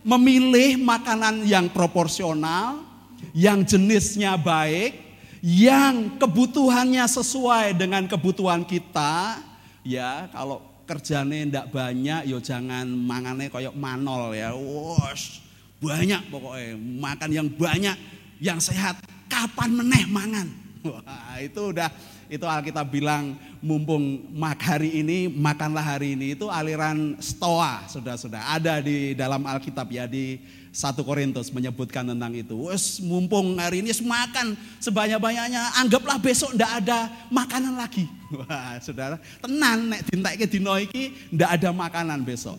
[0.02, 2.82] memilih makanan yang proporsional,
[3.30, 4.98] yang jenisnya baik,
[5.38, 9.53] yang kebutuhannya sesuai dengan kebutuhan kita.
[9.84, 14.56] Ya, kalau kerjanya ndak banyak, yo ya jangan mangannya koyok manol ya.
[14.56, 15.44] Wos,
[15.80, 17.96] banyak pokoknya, makan yang banyak,
[18.40, 18.98] yang sehat.
[19.28, 20.48] Kapan meneh mangan?
[20.84, 21.88] Wah, itu udah
[22.28, 28.84] itu Alkitab bilang mumpung mak hari ini makanlah hari ini itu aliran stoa sudah-sudah ada
[28.84, 30.40] di dalam Alkitab ya di
[30.74, 32.66] 1 Korintus menyebutkan tentang itu.
[32.66, 38.10] Wes mumpung hari ini makan sebanyak-banyaknya, anggaplah besok ndak ada makanan lagi.
[38.42, 42.58] Wah, Saudara, tenan nek dintekke dino iki ndak ada makanan besok.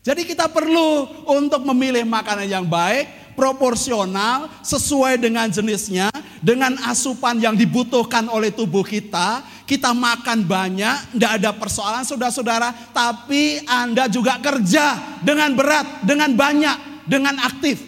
[0.00, 6.08] Jadi kita perlu untuk memilih makanan yang baik, proporsional, sesuai dengan jenisnya,
[6.40, 9.44] dengan asupan yang dibutuhkan oleh tubuh kita.
[9.68, 16.89] Kita makan banyak, tidak ada persoalan saudara-saudara, tapi Anda juga kerja dengan berat, dengan banyak,
[17.10, 17.82] dengan aktif.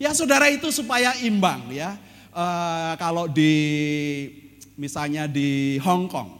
[0.00, 2.00] Ya saudara itu supaya imbang ya.
[2.32, 2.46] E,
[2.96, 3.52] kalau di
[4.80, 6.38] misalnya di Hong Kong,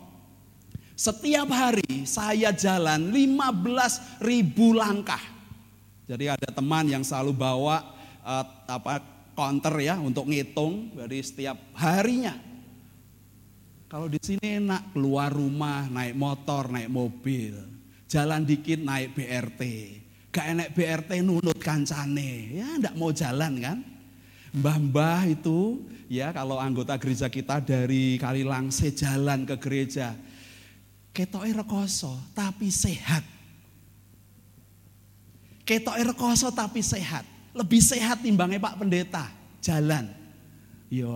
[0.96, 5.20] setiap hari saya jalan 15 ribu langkah.
[6.08, 7.84] Jadi ada teman yang selalu bawa
[8.24, 9.04] uh, apa
[9.36, 12.32] counter ya untuk ngitung dari setiap harinya.
[13.92, 17.60] Kalau di sini enak keluar rumah naik motor, naik mobil,
[18.08, 19.62] jalan dikit naik BRT.
[20.38, 23.78] Gak enak BRT nunut kancane, ya ndak mau jalan kan.
[24.54, 30.14] Mbah-mbah itu ya kalau anggota gereja kita dari Kalilangse jalan ke gereja
[31.18, 33.26] ketoke rekoso tapi sehat.
[35.66, 37.26] Ketoke rekoso tapi sehat.
[37.50, 39.26] Lebih sehat timbangnya Pak Pendeta.
[39.58, 40.06] Jalan.
[40.86, 41.10] Yo,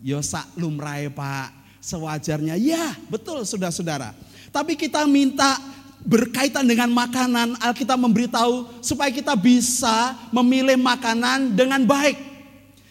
[0.00, 1.52] yo sak lumrahe Pak.
[1.84, 2.56] Sewajarnya.
[2.56, 4.16] Ya, betul saudara-saudara.
[4.48, 5.60] Tapi kita minta
[6.04, 12.16] berkaitan dengan makanan, Alkitab memberitahu supaya kita bisa memilih makanan dengan baik.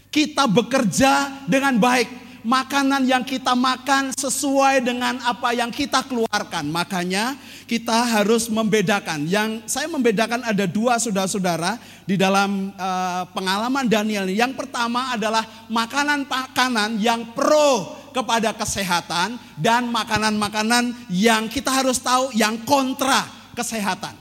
[0.10, 6.72] Kita bekerja dengan baik makanan yang kita makan sesuai dengan apa yang kita keluarkan.
[6.72, 7.36] Makanya
[7.68, 9.28] kita harus membedakan.
[9.28, 14.28] Yang saya membedakan ada dua saudara-saudara di dalam uh, pengalaman Daniel.
[14.32, 22.58] Yang pertama adalah makanan-makanan yang pro kepada kesehatan dan makanan-makanan yang kita harus tahu yang
[22.66, 23.26] kontra
[23.58, 24.16] kesehatan.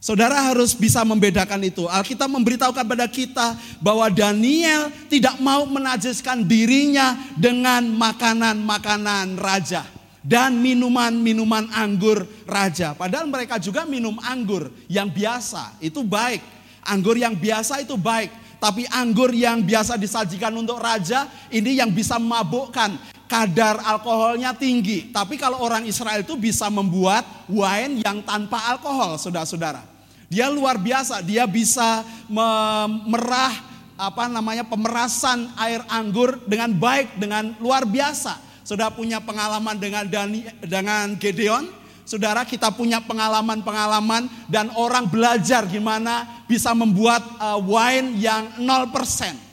[0.00, 1.84] Saudara harus bisa membedakan itu.
[1.84, 3.52] Alkitab memberitahu kepada kita
[3.84, 9.84] bahwa Daniel tidak mau menajiskan dirinya dengan makanan-makanan raja
[10.24, 12.96] dan minuman-minuman anggur raja.
[12.96, 16.40] Padahal mereka juga minum anggur yang biasa, itu baik.
[16.80, 22.16] Anggur yang biasa itu baik, tapi anggur yang biasa disajikan untuk raja ini yang bisa
[22.16, 25.14] memabukkan kadar alkoholnya tinggi.
[25.14, 29.86] Tapi kalau orang Israel itu bisa membuat wine yang tanpa alkohol, saudara-saudara.
[30.26, 33.54] Dia luar biasa, dia bisa memerah
[33.94, 38.42] apa namanya pemerasan air anggur dengan baik, dengan luar biasa.
[38.66, 46.42] Sudah punya pengalaman dengan Dani, dengan Gedeon, Saudara kita punya pengalaman-pengalaman dan orang belajar gimana
[46.50, 49.49] bisa membuat uh, wine yang 0%.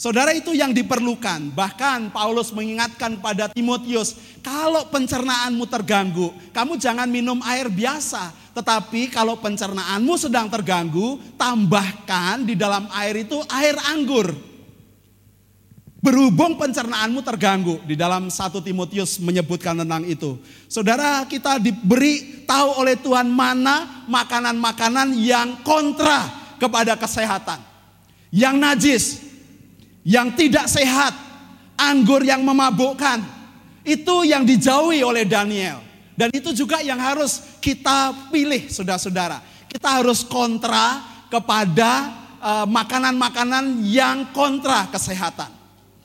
[0.00, 1.52] Saudara itu yang diperlukan.
[1.52, 9.36] Bahkan Paulus mengingatkan pada Timotius, kalau pencernaanmu terganggu, kamu jangan minum air biasa, tetapi kalau
[9.36, 14.32] pencernaanmu sedang terganggu, tambahkan di dalam air itu air anggur.
[16.00, 20.40] Berhubung pencernaanmu terganggu, di dalam satu Timotius menyebutkan tentang itu.
[20.64, 26.24] Saudara, kita diberi tahu oleh Tuhan mana makanan-makanan yang kontra
[26.56, 27.60] kepada kesehatan.
[28.32, 29.04] Yang najis,
[30.04, 31.12] yang tidak sehat,
[31.76, 33.40] anggur yang memabukkan.
[33.80, 35.80] Itu yang dijauhi oleh Daniel.
[36.12, 39.40] Dan itu juga yang harus kita pilih saudara-saudara.
[39.64, 41.00] Kita harus kontra
[41.32, 45.48] kepada eh, makanan-makanan uh, yang kontra kesehatan.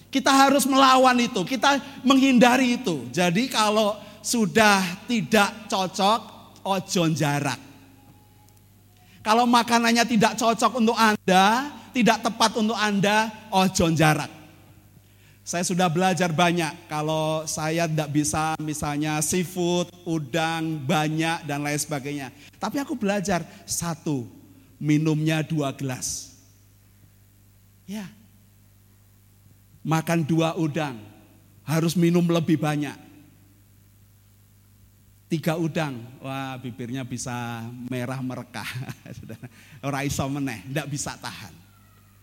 [0.08, 1.76] Kita harus melawan itu, kita
[2.08, 3.04] menghindari itu.
[3.12, 6.20] Jadi kalau sudah tidak cocok,
[6.64, 7.60] ojon jarak.
[9.20, 14.28] Kalau makanannya tidak cocok untuk Anda, tidak tepat untuk Anda, ojo jarak.
[15.48, 22.36] Saya sudah belajar banyak kalau saya tidak bisa misalnya seafood, udang, banyak dan lain sebagainya.
[22.60, 24.28] Tapi aku belajar satu,
[24.76, 26.36] minumnya dua gelas.
[27.88, 28.10] Ya,
[29.86, 31.00] makan dua udang,
[31.64, 32.98] harus minum lebih banyak.
[35.30, 38.68] Tiga udang, wah bibirnya bisa merah merekah.
[39.86, 41.65] Orang iso meneh, tidak bisa tahan.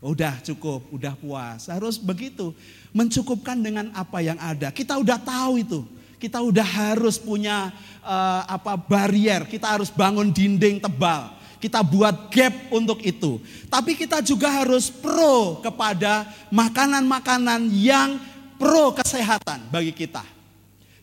[0.02, 1.70] Udah cukup, udah puas.
[1.70, 2.50] Harus begitu.
[2.90, 4.74] Mencukupkan dengan apa yang ada.
[4.74, 5.80] Kita udah tahu itu.
[6.18, 7.70] Kita udah harus punya
[8.02, 9.46] uh, apa barrier.
[9.46, 11.30] Kita harus bangun dinding tebal.
[11.62, 13.38] Kita buat gap untuk itu.
[13.70, 18.18] Tapi kita juga harus pro kepada makanan-makanan yang
[18.58, 20.26] pro kesehatan bagi kita.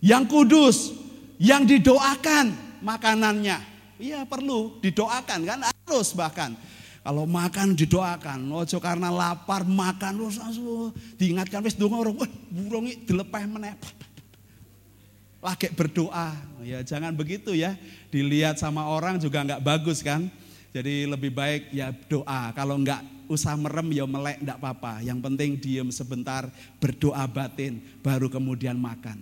[0.03, 0.77] Yang kudus,
[1.39, 2.51] yang didoakan
[2.83, 3.63] makanannya.
[3.99, 6.51] Iya perlu didoakan kan harus bahkan.
[7.09, 12.85] Kalau makan didoakan, ojo karena lapar makan terus langsung diingatkan wis donga orang, wah burung
[12.85, 13.73] dilepeh meneh.
[15.41, 17.73] Lagi berdoa, ya jangan begitu ya.
[18.13, 20.29] Dilihat sama orang juga nggak bagus kan.
[20.69, 22.53] Jadi lebih baik ya doa.
[22.53, 25.01] Kalau nggak usah merem ya melek nggak apa-apa.
[25.01, 26.45] Yang penting diem sebentar
[26.77, 29.17] berdoa batin, baru kemudian makan.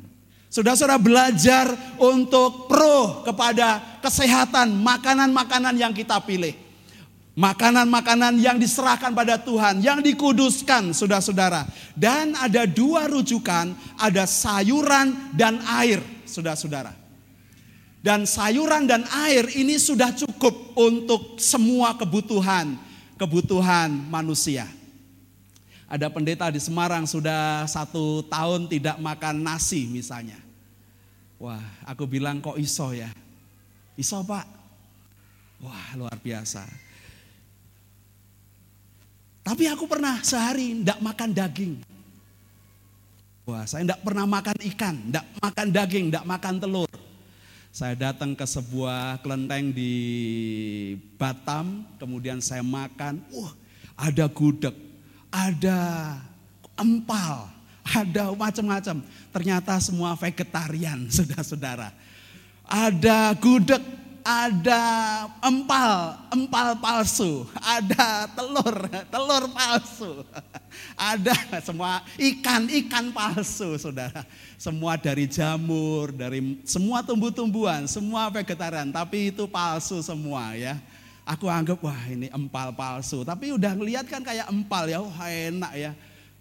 [0.52, 6.67] Saudara-saudara belajar untuk pro kepada kesehatan makanan-makanan yang kita pilih.
[7.38, 11.70] Makanan-makanan yang diserahkan pada Tuhan, yang dikuduskan, saudara-saudara.
[11.94, 16.98] Dan ada dua rujukan, ada sayuran dan air, saudara-saudara.
[18.02, 22.74] Dan sayuran dan air ini sudah cukup untuk semua kebutuhan,
[23.22, 24.66] kebutuhan manusia.
[25.86, 30.42] Ada pendeta di Semarang sudah satu tahun tidak makan nasi misalnya.
[31.38, 33.14] Wah, aku bilang kok iso ya?
[33.94, 34.50] Iso pak?
[35.62, 36.87] Wah, luar biasa.
[39.48, 41.80] Tapi aku pernah sehari tidak makan daging.
[43.48, 46.92] Wah, saya tidak pernah makan ikan, tidak makan daging, tidak makan telur.
[47.72, 49.94] Saya datang ke sebuah kelenteng di
[51.16, 53.56] Batam, kemudian saya makan, wah
[53.96, 54.76] ada gudeg,
[55.32, 55.80] ada
[56.76, 57.48] empal,
[57.88, 59.00] ada macam-macam.
[59.32, 61.96] Ternyata semua vegetarian, saudara-saudara.
[62.68, 63.80] Ada gudeg,
[64.28, 64.84] ada
[65.40, 68.76] empal, empal palsu, ada telur,
[69.08, 70.20] telur palsu,
[71.00, 71.32] ada
[71.64, 74.28] semua ikan, ikan palsu, saudara.
[74.60, 80.76] Semua dari jamur, dari semua tumbuh-tumbuhan, semua vegetarian, tapi itu palsu semua ya.
[81.24, 85.72] Aku anggap wah ini empal palsu, tapi udah ngeliat kan kayak empal ya, wah enak
[85.72, 85.92] ya.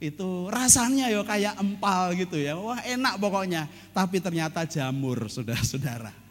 [0.03, 3.71] Itu rasanya ya kayak empal gitu ya, wah enak pokoknya.
[3.95, 6.26] Tapi ternyata jamur, saudara-saudara.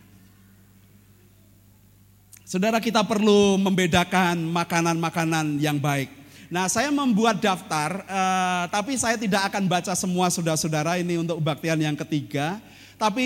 [2.45, 6.13] Saudara kita perlu membedakan makanan-makanan yang baik.
[6.45, 11.81] Nah saya membuat daftar, uh, tapi saya tidak akan baca semua saudara-saudara ini untuk kebaktian
[11.81, 12.61] yang ketiga.
[13.01, 13.25] Tapi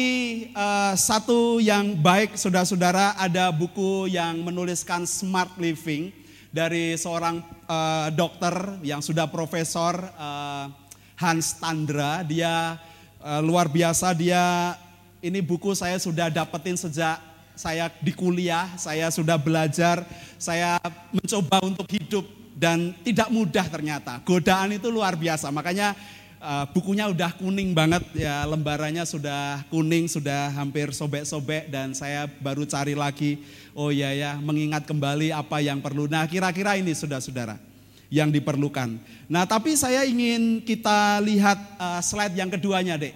[0.55, 6.15] uh, satu yang baik saudara-saudara ada buku yang menuliskan Smart Living
[6.47, 8.55] dari seorang uh, dokter
[8.87, 10.71] yang sudah profesor uh,
[11.19, 12.23] Hans Tandra.
[12.23, 12.79] Dia
[13.19, 14.79] uh, luar biasa, dia
[15.19, 17.19] ini buku saya sudah dapetin sejak
[17.59, 20.07] saya di kuliah, saya sudah belajar,
[20.39, 20.79] saya
[21.11, 22.23] mencoba untuk hidup
[22.55, 24.23] dan tidak mudah ternyata.
[24.23, 25.51] Godaan itu luar biasa.
[25.51, 25.91] Makanya
[26.39, 32.63] uh, bukunya udah kuning banget ya, lembarannya sudah kuning, sudah hampir sobek-sobek dan saya baru
[32.63, 33.43] cari lagi.
[33.75, 36.07] Oh iya ya, mengingat kembali apa yang perlu.
[36.07, 37.59] Nah, kira-kira ini sudah saudara
[38.07, 38.95] yang diperlukan.
[39.27, 43.11] Nah, tapi saya ingin kita lihat uh, slide yang keduanya, Dek.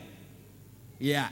[1.00, 1.32] Ya.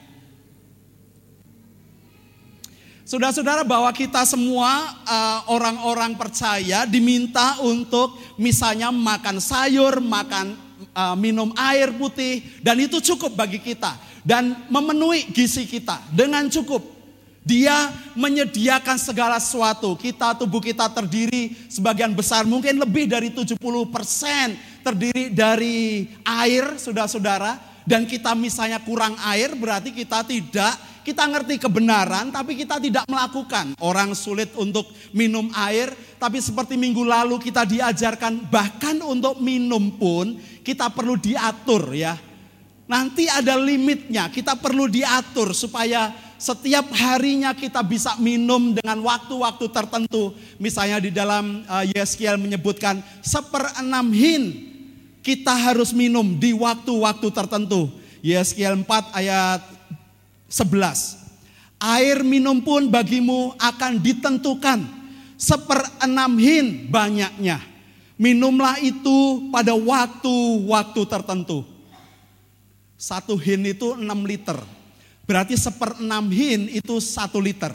[3.12, 10.56] Saudara-saudara bahwa kita semua eh, orang-orang uh, percaya diminta untuk misalnya makan sayur, makan
[10.96, 16.88] uh, minum air putih dan itu cukup bagi kita dan memenuhi gizi kita dengan cukup.
[17.44, 20.00] Dia menyediakan segala sesuatu.
[20.00, 23.60] Kita tubuh kita terdiri sebagian besar mungkin lebih dari 70%
[24.88, 27.60] terdiri dari air, Saudara-saudara.
[27.84, 33.74] Dan kita misalnya kurang air berarti kita tidak kita ngerti kebenaran tapi kita tidak melakukan.
[33.82, 40.38] Orang sulit untuk minum air, tapi seperti minggu lalu kita diajarkan bahkan untuk minum pun
[40.62, 42.18] kita perlu diatur ya.
[42.90, 50.34] Nanti ada limitnya, kita perlu diatur supaya setiap harinya kita bisa minum dengan waktu-waktu tertentu.
[50.58, 54.74] Misalnya di dalam uh, Yeskiel menyebutkan seperenam hin
[55.22, 57.94] kita harus minum di waktu-waktu tertentu.
[58.26, 59.62] Yeskiel 4 ayat
[60.52, 61.80] 11.
[61.80, 64.84] Air minum pun bagimu akan ditentukan
[65.40, 67.58] seperenam hin banyaknya.
[68.20, 71.66] Minumlah itu pada waktu-waktu tertentu.
[72.94, 74.62] Satu hin itu 6 liter.
[75.26, 77.74] Berarti seperenam hin itu satu liter.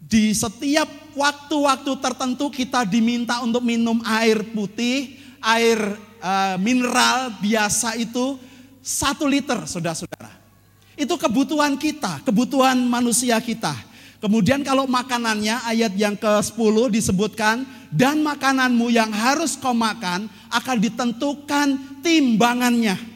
[0.00, 5.76] Di setiap waktu-waktu tertentu kita diminta untuk minum air putih, air
[6.24, 8.40] uh, mineral biasa itu
[8.80, 10.43] satu liter, saudara-saudara.
[10.94, 13.74] Itu kebutuhan kita, kebutuhan manusia kita.
[14.22, 22.00] Kemudian kalau makanannya ayat yang ke-10 disebutkan dan makananmu yang harus kau makan akan ditentukan
[22.00, 23.14] timbangannya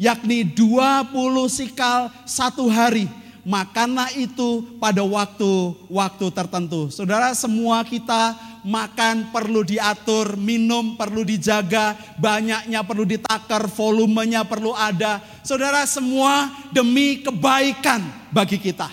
[0.00, 1.14] yakni 20
[1.50, 3.06] sikal satu hari.
[3.44, 6.88] Makanlah itu pada waktu-waktu tertentu.
[6.88, 8.32] Saudara semua kita
[8.64, 15.20] makan perlu diatur, minum perlu dijaga, banyaknya perlu ditakar, volumenya perlu ada.
[15.44, 18.00] Saudara semua demi kebaikan
[18.32, 18.88] bagi kita.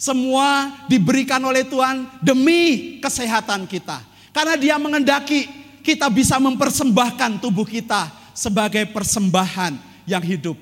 [0.00, 4.00] Semua diberikan oleh Tuhan demi kesehatan kita.
[4.32, 5.44] Karena dia mengendaki
[5.84, 9.76] kita bisa mempersembahkan tubuh kita sebagai persembahan
[10.08, 10.56] yang hidup.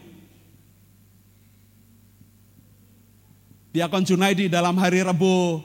[3.70, 5.62] Diakon Junaidi dalam hari Rabu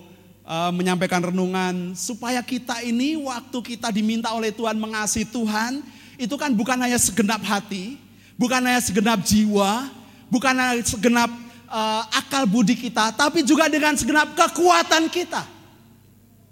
[0.48, 5.84] uh, menyampaikan renungan supaya kita ini waktu kita diminta oleh Tuhan mengasihi Tuhan
[6.20, 7.98] itu kan bukan hanya segenap hati,
[8.38, 9.90] bukan hanya segenap jiwa,
[10.30, 11.32] bukan hanya segenap
[11.68, 15.42] uh, akal budi kita, tapi juga dengan segenap kekuatan kita.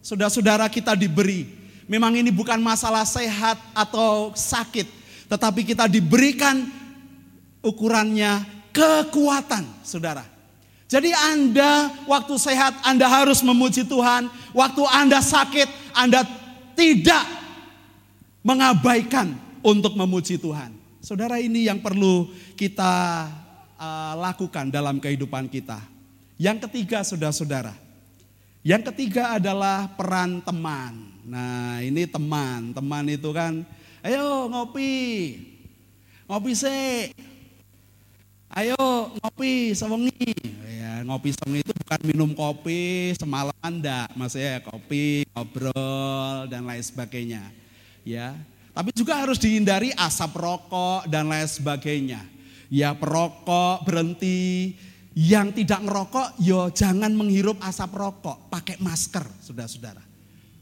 [0.01, 1.61] Saudara-saudara kita diberi.
[1.85, 4.87] Memang ini bukan masalah sehat atau sakit,
[5.27, 6.63] tetapi kita diberikan
[7.59, 10.30] ukurannya kekuatan, saudara.
[10.91, 16.27] Jadi Anda waktu sehat Anda harus memuji Tuhan, waktu Anda sakit Anda
[16.75, 17.23] tidak
[18.43, 19.31] mengabaikan
[19.63, 20.75] untuk memuji Tuhan.
[20.99, 22.27] Saudara ini yang perlu
[22.59, 23.23] kita
[23.79, 25.79] uh, lakukan dalam kehidupan kita.
[26.35, 27.71] Yang ketiga saudara-saudara.
[28.59, 31.07] Yang ketiga adalah peran teman.
[31.23, 33.63] Nah ini teman, teman itu kan,
[34.03, 35.39] ayo ngopi,
[36.27, 37.15] ngopi sih,
[38.51, 40.35] ayo ngopi sewengi.
[41.01, 47.41] Ya, ngopi sewengi itu bukan minum kopi semalam enggak, maksudnya kopi, ngobrol dan lain sebagainya.
[48.05, 48.37] Ya,
[48.69, 52.21] tapi juga harus dihindari asap rokok dan lain sebagainya.
[52.69, 54.77] Ya, perokok berhenti,
[55.17, 60.05] yang tidak ngerokok, yo jangan menghirup asap rokok, pakai masker, saudara-saudara.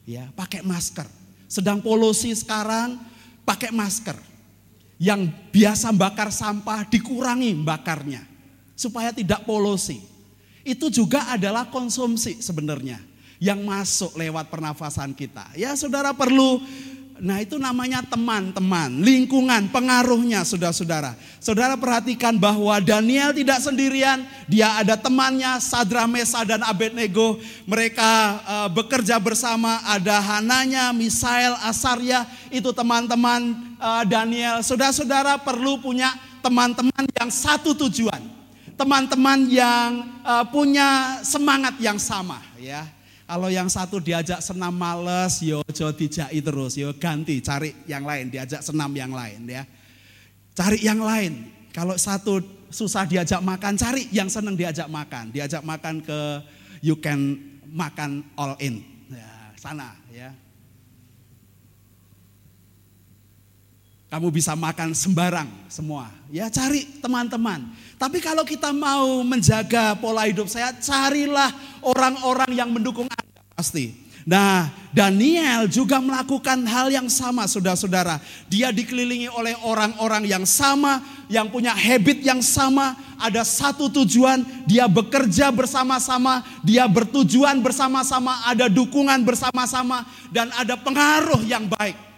[0.08, 1.12] Ya, pakai masker.
[1.52, 2.96] Sedang polusi sekarang,
[3.44, 4.16] pakai masker.
[5.04, 8.24] Yang biasa bakar sampah dikurangi bakarnya
[8.80, 10.19] supaya tidak polusi.
[10.64, 13.00] Itu juga adalah konsumsi sebenarnya
[13.40, 15.48] yang masuk lewat pernafasan kita.
[15.56, 16.60] Ya, saudara perlu
[17.20, 21.20] Nah itu namanya teman-teman, lingkungan, pengaruhnya saudara-saudara.
[21.44, 27.36] Saudara perhatikan bahwa Daniel tidak sendirian, dia ada temannya Sadra Mesa dan Abednego.
[27.68, 33.52] Mereka uh, bekerja bersama, ada Hananya, Misael, Asarya, itu teman-teman
[33.84, 34.64] uh, Daniel.
[34.64, 38.39] Saudara-saudara perlu punya teman-teman yang satu tujuan.
[38.80, 42.88] Teman-teman yang uh, punya semangat yang sama ya
[43.30, 48.34] kalau yang satu diajak senam males, yo jo dijai terus, yo ganti cari yang lain,
[48.34, 49.70] diajak senam yang lain ya.
[50.58, 51.46] Cari yang lain.
[51.70, 52.42] Kalau satu
[52.74, 55.30] susah diajak makan, cari yang senang diajak makan.
[55.30, 56.20] Diajak makan ke
[56.82, 57.38] you can
[57.70, 58.82] makan all in.
[59.14, 59.30] Ya,
[59.62, 60.34] sana ya.
[64.10, 66.10] Kamu bisa makan sembarang semua.
[66.34, 67.70] Ya cari teman-teman.
[68.00, 71.52] Tapi kalau kita mau menjaga pola hidup saya, carilah
[71.84, 74.08] orang-orang yang mendukung Anda pasti.
[74.24, 78.24] Nah, Daniel juga melakukan hal yang sama, saudara-saudara.
[78.48, 84.88] Dia dikelilingi oleh orang-orang yang sama, yang punya habit yang sama, ada satu tujuan, dia
[84.88, 92.09] bekerja bersama-sama, dia bertujuan bersama-sama, ada dukungan bersama-sama, dan ada pengaruh yang baik.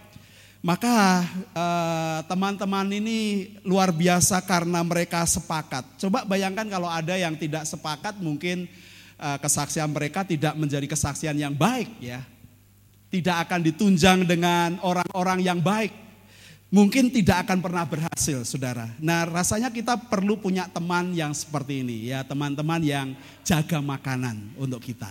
[0.62, 1.26] Maka
[1.58, 5.98] eh, teman-teman uh, ini luar biasa karena mereka sepakat.
[5.98, 8.70] Coba bayangkan kalau ada yang tidak sepakat mungkin
[9.18, 12.22] uh, kesaksian mereka tidak menjadi kesaksian yang baik ya.
[13.10, 15.98] Tidak akan ditunjang dengan orang-orang yang baik.
[16.70, 18.86] Mungkin tidak akan pernah berhasil saudara.
[19.02, 22.22] Nah rasanya kita perlu punya teman yang seperti ini ya.
[22.22, 25.10] Teman-teman yang jaga makanan untuk kita.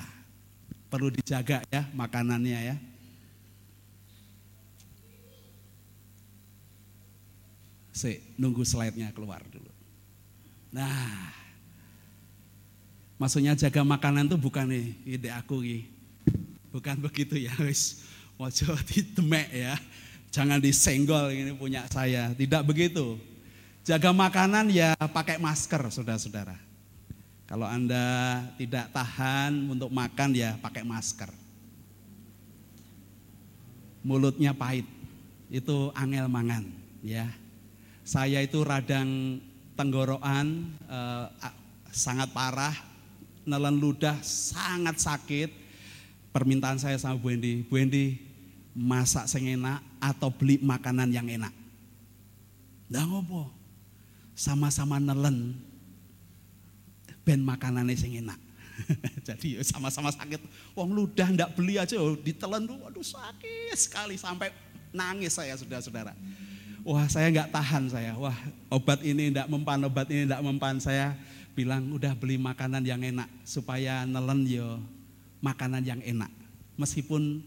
[0.87, 2.77] Perlu dijaga ya makanannya ya.
[7.91, 9.71] Si, nunggu slide-nya keluar dulu.
[10.71, 11.35] Nah,
[13.19, 15.83] maksudnya jaga makanan tuh bukan nih ide aku nih.
[16.71, 18.07] Bukan begitu ya, wis.
[18.39, 19.75] Mojo ditemek ya.
[20.31, 22.31] Jangan disenggol ini punya saya.
[22.31, 23.19] Tidak begitu.
[23.83, 26.55] Jaga makanan ya pakai masker, saudara-saudara.
[27.51, 31.27] Kalau Anda tidak tahan untuk makan ya pakai masker.
[34.07, 34.87] Mulutnya pahit,
[35.51, 36.63] itu angel mangan
[37.03, 37.27] ya.
[38.11, 39.39] Saya itu radang
[39.79, 41.27] tenggorokan eh,
[41.95, 42.75] sangat parah,
[43.47, 45.71] nelen ludah sangat sakit.
[46.35, 48.19] Permintaan saya sama Bu Endi, Bu Endi
[48.75, 51.55] masak sing enak atau beli makanan yang enak.
[52.91, 53.47] Nggak ngopo,
[54.35, 55.55] sama-sama nelen
[57.23, 58.39] ben makanannya sing enak.
[59.31, 60.43] Jadi ya sama-sama sakit.
[60.75, 64.51] Wong ludah ndak beli aja oh, ditelan tuh, waduh sakit sekali sampai
[64.91, 66.11] nangis saya saudara-saudara.
[66.91, 68.19] Wah saya nggak tahan saya.
[68.19, 68.35] Wah
[68.67, 70.83] obat ini ndak mempan, obat ini ndak mempan.
[70.83, 71.15] Saya
[71.55, 74.83] bilang udah beli makanan yang enak supaya nelen yo
[75.39, 76.35] makanan yang enak.
[76.75, 77.47] Meskipun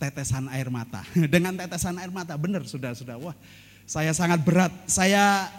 [0.00, 1.04] tetesan air mata.
[1.36, 3.20] Dengan tetesan air mata, benar sudah sudah.
[3.20, 3.36] Wah,
[3.84, 4.72] saya sangat berat.
[4.88, 5.52] Saya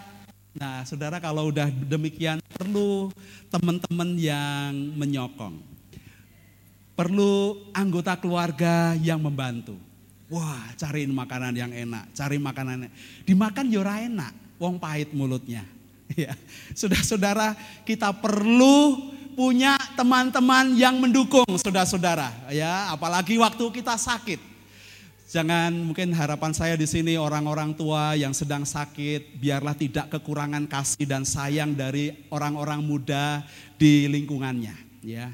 [0.52, 3.08] Nah, Saudara kalau udah demikian perlu
[3.48, 5.56] teman-teman yang menyokong.
[6.92, 9.80] Perlu anggota keluarga yang membantu.
[10.32, 12.88] Wah, cariin makanan yang enak, cari makanan
[13.28, 15.60] dimakan yora ya enak, wong pahit mulutnya.
[16.12, 16.36] Ya,
[16.76, 17.56] sudah saudara
[17.88, 19.00] kita perlu
[19.32, 22.52] punya teman-teman yang mendukung saudara-saudara.
[22.52, 24.36] Ya apalagi waktu kita sakit.
[25.32, 31.08] Jangan mungkin harapan saya di sini orang-orang tua yang sedang sakit biarlah tidak kekurangan kasih
[31.08, 33.40] dan sayang dari orang-orang muda
[33.80, 34.76] di lingkungannya.
[35.00, 35.32] Ya.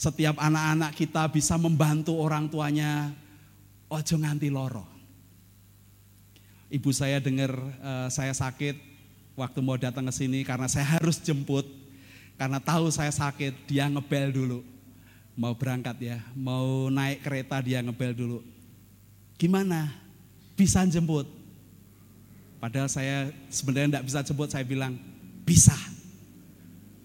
[0.00, 3.12] Setiap anak-anak kita bisa membantu orang tuanya
[3.92, 4.88] ojo nganti loro
[6.72, 7.52] ibu saya dengar
[7.84, 8.80] uh, saya sakit
[9.36, 11.68] waktu mau datang ke sini karena saya harus jemput
[12.42, 14.60] karena tahu saya sakit, dia ngebel dulu.
[15.38, 18.38] Mau berangkat ya, mau naik kereta dia ngebel dulu.
[19.38, 19.94] Gimana?
[20.58, 21.24] Bisa jemput?
[22.58, 24.98] Padahal saya sebenarnya tidak bisa jemput, saya bilang
[25.46, 25.74] bisa.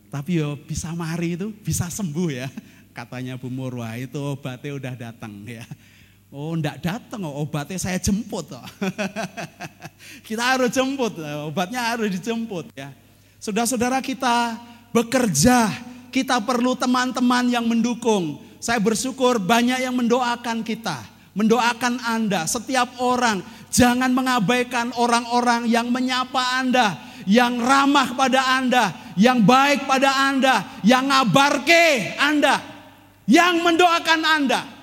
[0.09, 2.49] Tapi yo bisa mari itu, bisa sembuh ya.
[2.97, 5.61] Katanya Bu Murwa itu obatnya udah datang ya.
[6.27, 8.51] Oh enggak datang, oh, obatnya saya jemput.
[8.51, 8.67] Oh.
[10.27, 11.15] kita harus jemput,
[11.47, 12.91] obatnya harus dijemput ya.
[13.39, 14.59] Saudara-saudara kita
[14.91, 15.71] bekerja,
[16.11, 18.43] kita perlu teman-teman yang mendukung.
[18.59, 23.39] Saya bersyukur banyak yang mendoakan kita, mendoakan Anda, setiap orang.
[23.71, 31.07] Jangan mengabaikan orang-orang yang menyapa Anda, yang ramah pada Anda, yang baik pada Anda, yang
[31.07, 32.59] ngabarke Anda,
[33.31, 34.76] yang mendoakan Anda.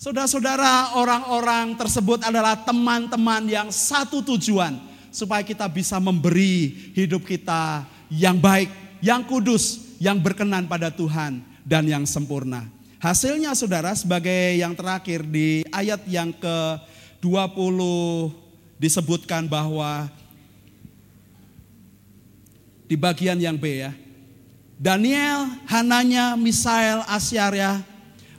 [0.00, 4.80] Saudara-saudara, orang-orang tersebut adalah teman-teman yang satu tujuan
[5.12, 8.72] supaya kita bisa memberi hidup kita yang baik
[9.04, 12.64] yang kudus, yang berkenan pada Tuhan dan yang sempurna.
[12.96, 17.80] Hasilnya saudara sebagai yang terakhir di ayat yang ke-20
[18.80, 20.08] disebutkan bahwa
[22.88, 23.92] di bagian yang B ya.
[24.80, 27.84] Daniel, Hananya, Misael, Asyarya,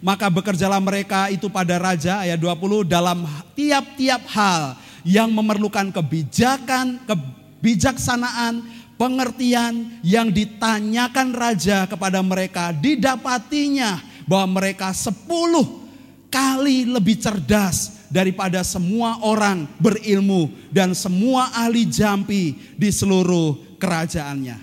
[0.02, 3.24] maka bekerjalah mereka itu pada raja ayat 20 dalam
[3.54, 4.76] tiap-tiap hal
[5.06, 8.66] yang memerlukan kebijakan, kebijaksanaan,
[8.98, 15.86] pengertian yang ditanyakan raja kepada mereka didapatinya bahwa mereka sepuluh
[16.34, 24.58] kali lebih cerdas daripada semua orang berilmu dan semua ahli jampi di seluruh kerajaannya.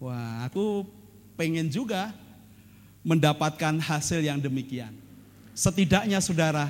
[0.00, 0.84] Wah, aku
[1.36, 2.12] pengen juga
[3.06, 4.90] mendapatkan hasil yang demikian.
[5.54, 6.66] Setidaknya saudara,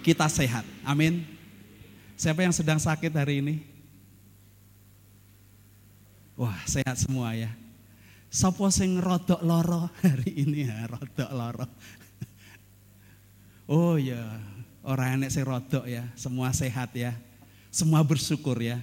[0.00, 0.64] kita sehat.
[0.80, 1.28] Amin.
[2.16, 3.60] Siapa yang sedang sakit hari ini?
[6.40, 7.52] Wah, sehat semua ya.
[8.32, 11.68] Sopo sing rodok loro hari ini ya, rodok loro.
[13.68, 14.40] Oh ya,
[14.80, 17.12] orang enek sing rodok ya, semua sehat ya.
[17.68, 18.80] Semua bersyukur ya.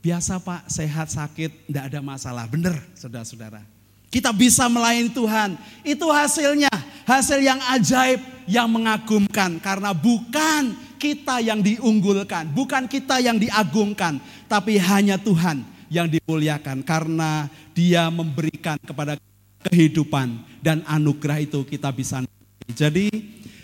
[0.00, 2.48] Biasa Pak, sehat sakit, tidak ada masalah.
[2.48, 3.77] Benar, saudara-saudara.
[4.08, 5.60] Kita bisa melayani Tuhan.
[5.84, 6.72] Itu hasilnya,
[7.04, 9.60] hasil yang ajaib, yang mengagumkan.
[9.60, 16.80] Karena bukan kita yang diunggulkan, bukan kita yang diagungkan, tapi hanya Tuhan yang dimuliakan.
[16.82, 17.46] Karena
[17.76, 19.20] dia memberikan kepada
[19.68, 22.24] kehidupan dan anugerah itu kita bisa
[22.72, 23.08] jadi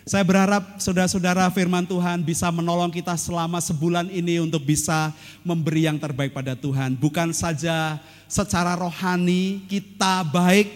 [0.04, 5.08] saya berharap saudara-saudara firman Tuhan bisa menolong kita selama sebulan ini untuk bisa
[5.40, 6.92] memberi yang terbaik pada Tuhan.
[6.92, 7.96] Bukan saja
[8.28, 10.68] secara rohani kita baik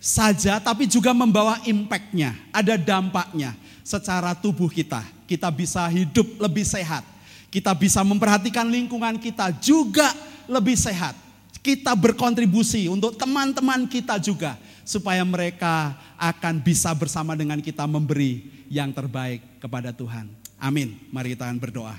[0.00, 3.52] saja, tapi juga membawa impactnya, ada dampaknya
[3.84, 5.04] secara tubuh kita.
[5.28, 7.04] Kita bisa hidup lebih sehat,
[7.52, 10.08] kita bisa memperhatikan lingkungan kita juga
[10.48, 11.12] lebih sehat.
[11.60, 14.56] Kita berkontribusi untuk teman-teman kita juga
[14.90, 20.26] supaya mereka akan bisa bersama dengan kita memberi yang terbaik kepada Tuhan.
[20.58, 20.98] Amin.
[21.14, 21.94] Mari kita berdoa.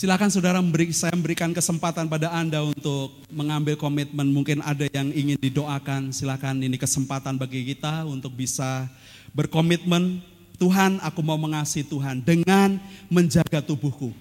[0.00, 4.32] Silakan saudara memberi, saya memberikan kesempatan pada Anda untuk mengambil komitmen.
[4.32, 6.08] Mungkin ada yang ingin didoakan.
[6.14, 8.88] Silakan ini kesempatan bagi kita untuk bisa
[9.36, 10.29] berkomitmen.
[10.60, 12.76] Tuhan, aku mau mengasihi Tuhan dengan
[13.08, 14.12] menjaga tubuhku.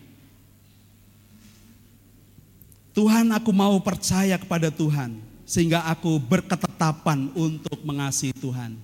[2.95, 8.79] Tuhan, aku mau percaya kepada Tuhan sehingga aku berketetapan untuk mengasihi Tuhan.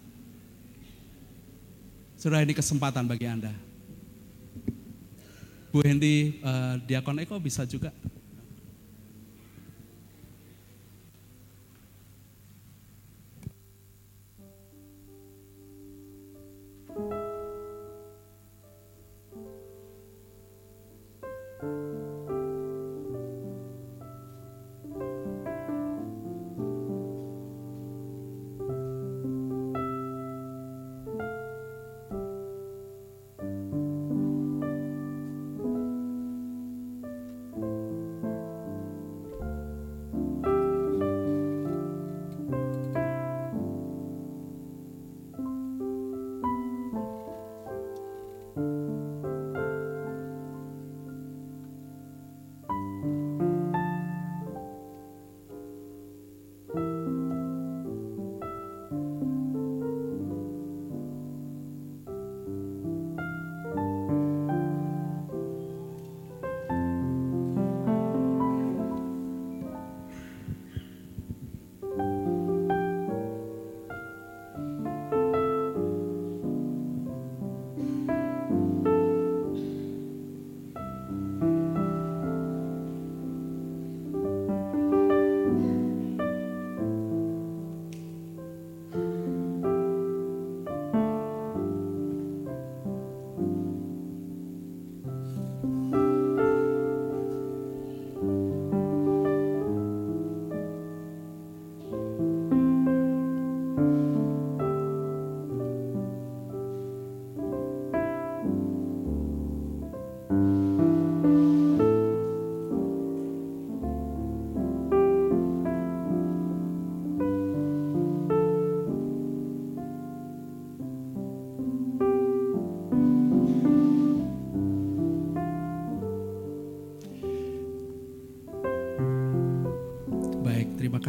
[2.20, 3.56] Sudah ini kesempatan bagi Anda.
[5.72, 7.95] Bu Hendy, uh, Diakon Eko bisa juga.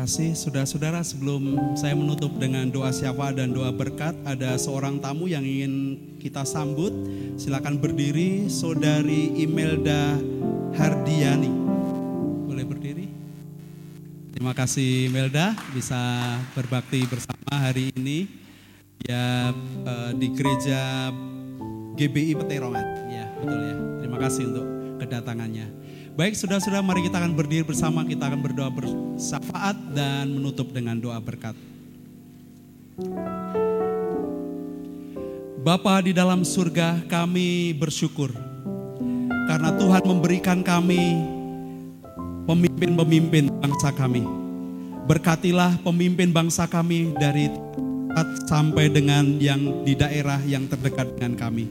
[0.07, 5.43] Kasih saudara-saudara sebelum saya menutup dengan doa syafa dan doa berkat ada seorang tamu yang
[5.43, 6.95] ingin kita sambut.
[7.35, 10.15] Silakan berdiri saudari Imelda
[10.79, 11.51] Hardiani.
[12.47, 13.11] Boleh berdiri?
[14.31, 15.59] Terima kasih Imelda.
[15.75, 15.99] Bisa
[16.55, 18.31] berbakti bersama hari ini.
[19.11, 19.51] Ya
[19.91, 21.11] eh, di gereja
[21.99, 23.11] GBI Peterongan.
[23.11, 23.75] Ya betul ya.
[24.07, 24.67] Terima kasih untuk
[25.03, 25.86] kedatangannya
[26.17, 31.21] Baik, sudah-sudah mari kita akan berdiri bersama, kita akan berdoa bersafaat dan menutup dengan doa
[31.21, 31.53] berkat.
[35.61, 38.33] Bapa di dalam surga, kami bersyukur
[39.45, 41.21] karena Tuhan memberikan kami
[42.49, 44.25] pemimpin-pemimpin bangsa kami.
[45.05, 47.53] Berkatilah pemimpin bangsa kami dari
[48.49, 51.69] sampai dengan yang di daerah yang terdekat dengan kami.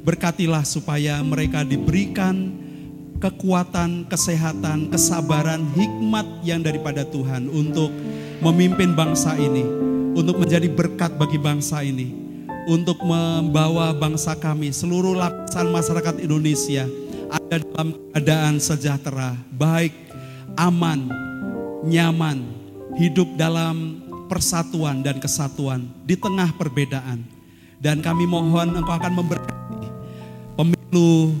[0.00, 2.61] Berkatilah supaya mereka diberikan
[3.22, 7.94] kekuatan, kesehatan, kesabaran, hikmat yang daripada Tuhan untuk
[8.42, 9.62] memimpin bangsa ini,
[10.18, 12.10] untuk menjadi berkat bagi bangsa ini,
[12.66, 16.90] untuk membawa bangsa kami, seluruh lapisan masyarakat Indonesia
[17.30, 19.94] ada dalam keadaan sejahtera, baik,
[20.58, 21.06] aman,
[21.86, 22.42] nyaman,
[22.98, 27.22] hidup dalam persatuan dan kesatuan di tengah perbedaan.
[27.82, 29.86] Dan kami mohon engkau akan memberkati
[30.54, 31.34] pemilu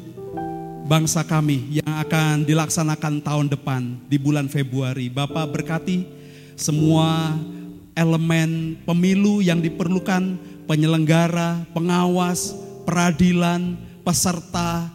[0.86, 5.06] bangsa kami yang akan dilaksanakan tahun depan di bulan Februari.
[5.06, 6.06] Bapak berkati
[6.58, 7.38] semua
[7.94, 10.36] elemen pemilu yang diperlukan,
[10.66, 14.90] penyelenggara, pengawas, peradilan, peserta,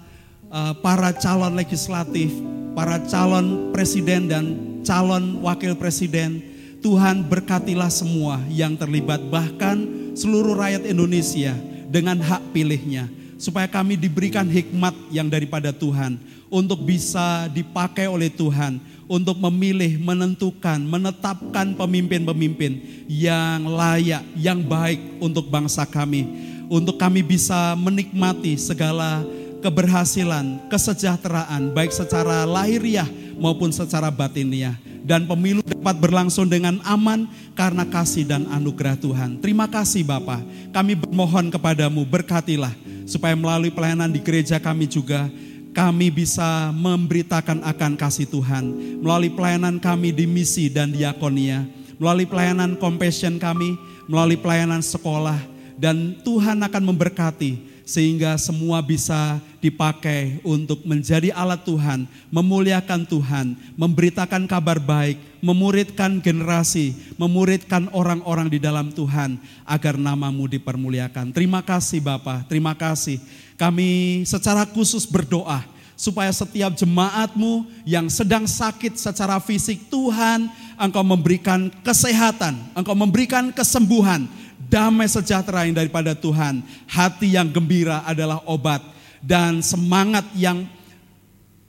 [0.52, 2.32] eh, para calon legislatif,
[2.76, 4.46] para calon presiden dan
[4.84, 6.44] calon wakil presiden.
[6.78, 9.82] Tuhan berkatilah semua yang terlibat bahkan
[10.14, 11.58] seluruh rakyat Indonesia
[11.90, 16.18] dengan hak pilihnya supaya kami diberikan hikmat yang daripada Tuhan
[16.50, 25.48] untuk bisa dipakai oleh Tuhan untuk memilih, menentukan, menetapkan pemimpin-pemimpin yang layak, yang baik untuk
[25.48, 26.28] bangsa kami,
[26.68, 29.24] untuk kami bisa menikmati segala
[29.64, 33.08] keberhasilan, kesejahteraan baik secara lahiriah
[33.40, 34.76] maupun secara batiniah
[35.08, 39.40] dan pemilu dapat berlangsung dengan aman karena kasih dan anugerah Tuhan.
[39.40, 40.44] Terima kasih Bapak.
[40.76, 42.76] Kami bermohon kepadamu berkatilah
[43.08, 45.32] supaya melalui pelayanan di gereja kami juga
[45.72, 48.68] kami bisa memberitakan akan kasih Tuhan
[49.00, 51.64] melalui pelayanan kami di misi dan diakonia,
[52.02, 53.80] melalui pelayanan compassion kami,
[54.10, 55.38] melalui pelayanan sekolah,
[55.78, 64.44] dan Tuhan akan memberkati sehingga semua bisa dipakai untuk menjadi alat Tuhan, memuliakan Tuhan, memberitakan
[64.44, 71.32] kabar baik, memuridkan generasi, memuridkan orang-orang di dalam Tuhan agar namamu dipermuliakan.
[71.32, 73.24] Terima kasih Bapak, terima kasih.
[73.56, 75.64] Kami secara khusus berdoa
[75.98, 80.46] supaya setiap jemaatmu yang sedang sakit secara fisik, Tuhan
[80.78, 84.30] engkau memberikan kesehatan, engkau memberikan kesembuhan,
[84.68, 86.61] damai sejahtera yang daripada Tuhan.
[86.88, 88.84] Hati yang gembira adalah obat
[89.23, 90.68] dan semangat yang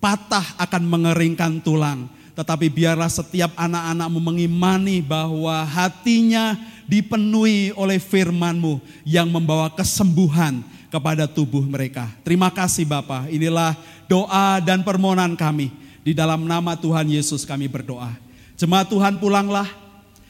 [0.02, 2.10] patah akan mengeringkan tulang.
[2.38, 6.54] Tetapi biarlah setiap anak-anakmu mengimani bahwa hatinya
[6.86, 12.06] dipenuhi oleh firmanmu yang membawa kesembuhan kepada tubuh mereka.
[12.22, 13.74] Terima kasih Bapak, inilah
[14.06, 15.74] doa dan permohonan kami.
[16.06, 18.14] Di dalam nama Tuhan Yesus kami berdoa.
[18.56, 19.68] Jemaat Tuhan pulanglah,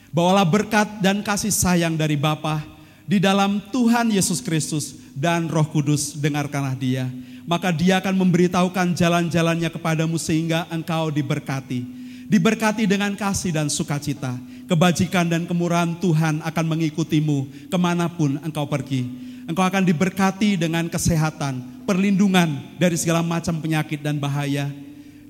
[0.09, 2.65] Bawalah berkat dan kasih sayang dari Bapa
[3.05, 7.05] di dalam Tuhan Yesus Kristus dan Roh Kudus, dengarkanlah dia.
[7.49, 11.85] Maka dia akan memberitahukan jalan-jalannya kepadamu sehingga engkau diberkati.
[12.29, 14.37] Diberkati dengan kasih dan sukacita.
[14.69, 19.09] Kebajikan dan kemurahan Tuhan akan mengikutimu ke mana pun engkau pergi.
[19.49, 24.69] Engkau akan diberkati dengan kesehatan, perlindungan dari segala macam penyakit dan bahaya.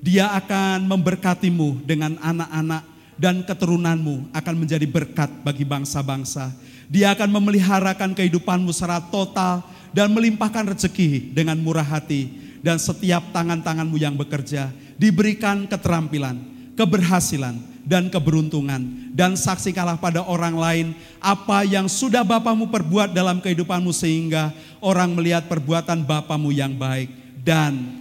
[0.04, 2.89] Dia akan memberkatimu dengan anak-anak
[3.20, 6.48] dan keturunanmu akan menjadi berkat bagi bangsa-bangsa.
[6.88, 9.60] Dia akan memeliharakan kehidupanmu secara total
[9.92, 12.32] dan melimpahkan rezeki dengan murah hati
[12.64, 16.40] dan setiap tangan-tanganmu yang bekerja diberikan keterampilan,
[16.80, 19.12] keberhasilan, dan keberuntungan.
[19.12, 20.86] Dan saksikanlah pada orang lain
[21.20, 27.12] apa yang sudah Bapamu perbuat dalam kehidupanmu sehingga orang melihat perbuatan Bapamu yang baik
[27.44, 28.00] dan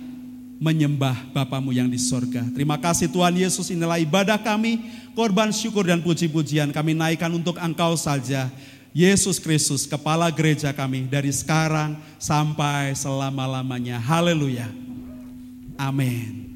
[0.60, 2.44] menyembah Bapamu yang di sorga.
[2.52, 4.84] Terima kasih Tuhan Yesus, inilah ibadah kami,
[5.14, 8.50] korban syukur dan puji-pujian kami naikkan untuk Engkau saja.
[8.90, 14.02] Yesus Kristus, Kepala Gereja kami dari sekarang sampai selama-lamanya.
[14.02, 14.66] Haleluya.
[15.78, 16.49] Amin.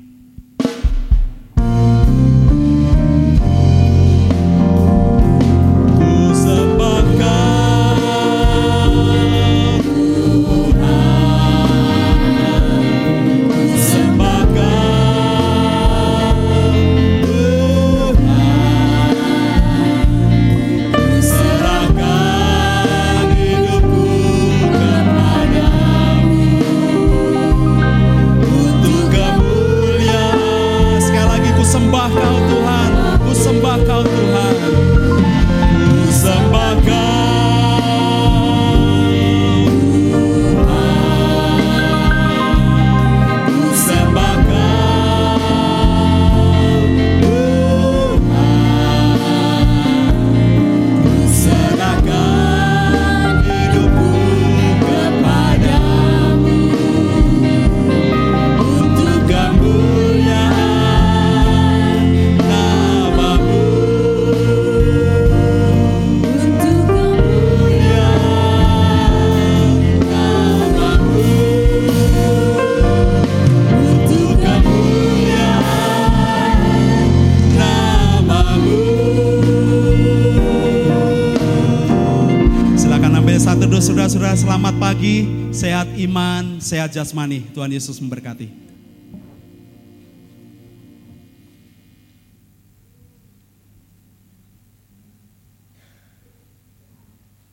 [86.73, 87.45] Sehat jasmani.
[87.53, 88.62] Tuhan Yesus memberkati.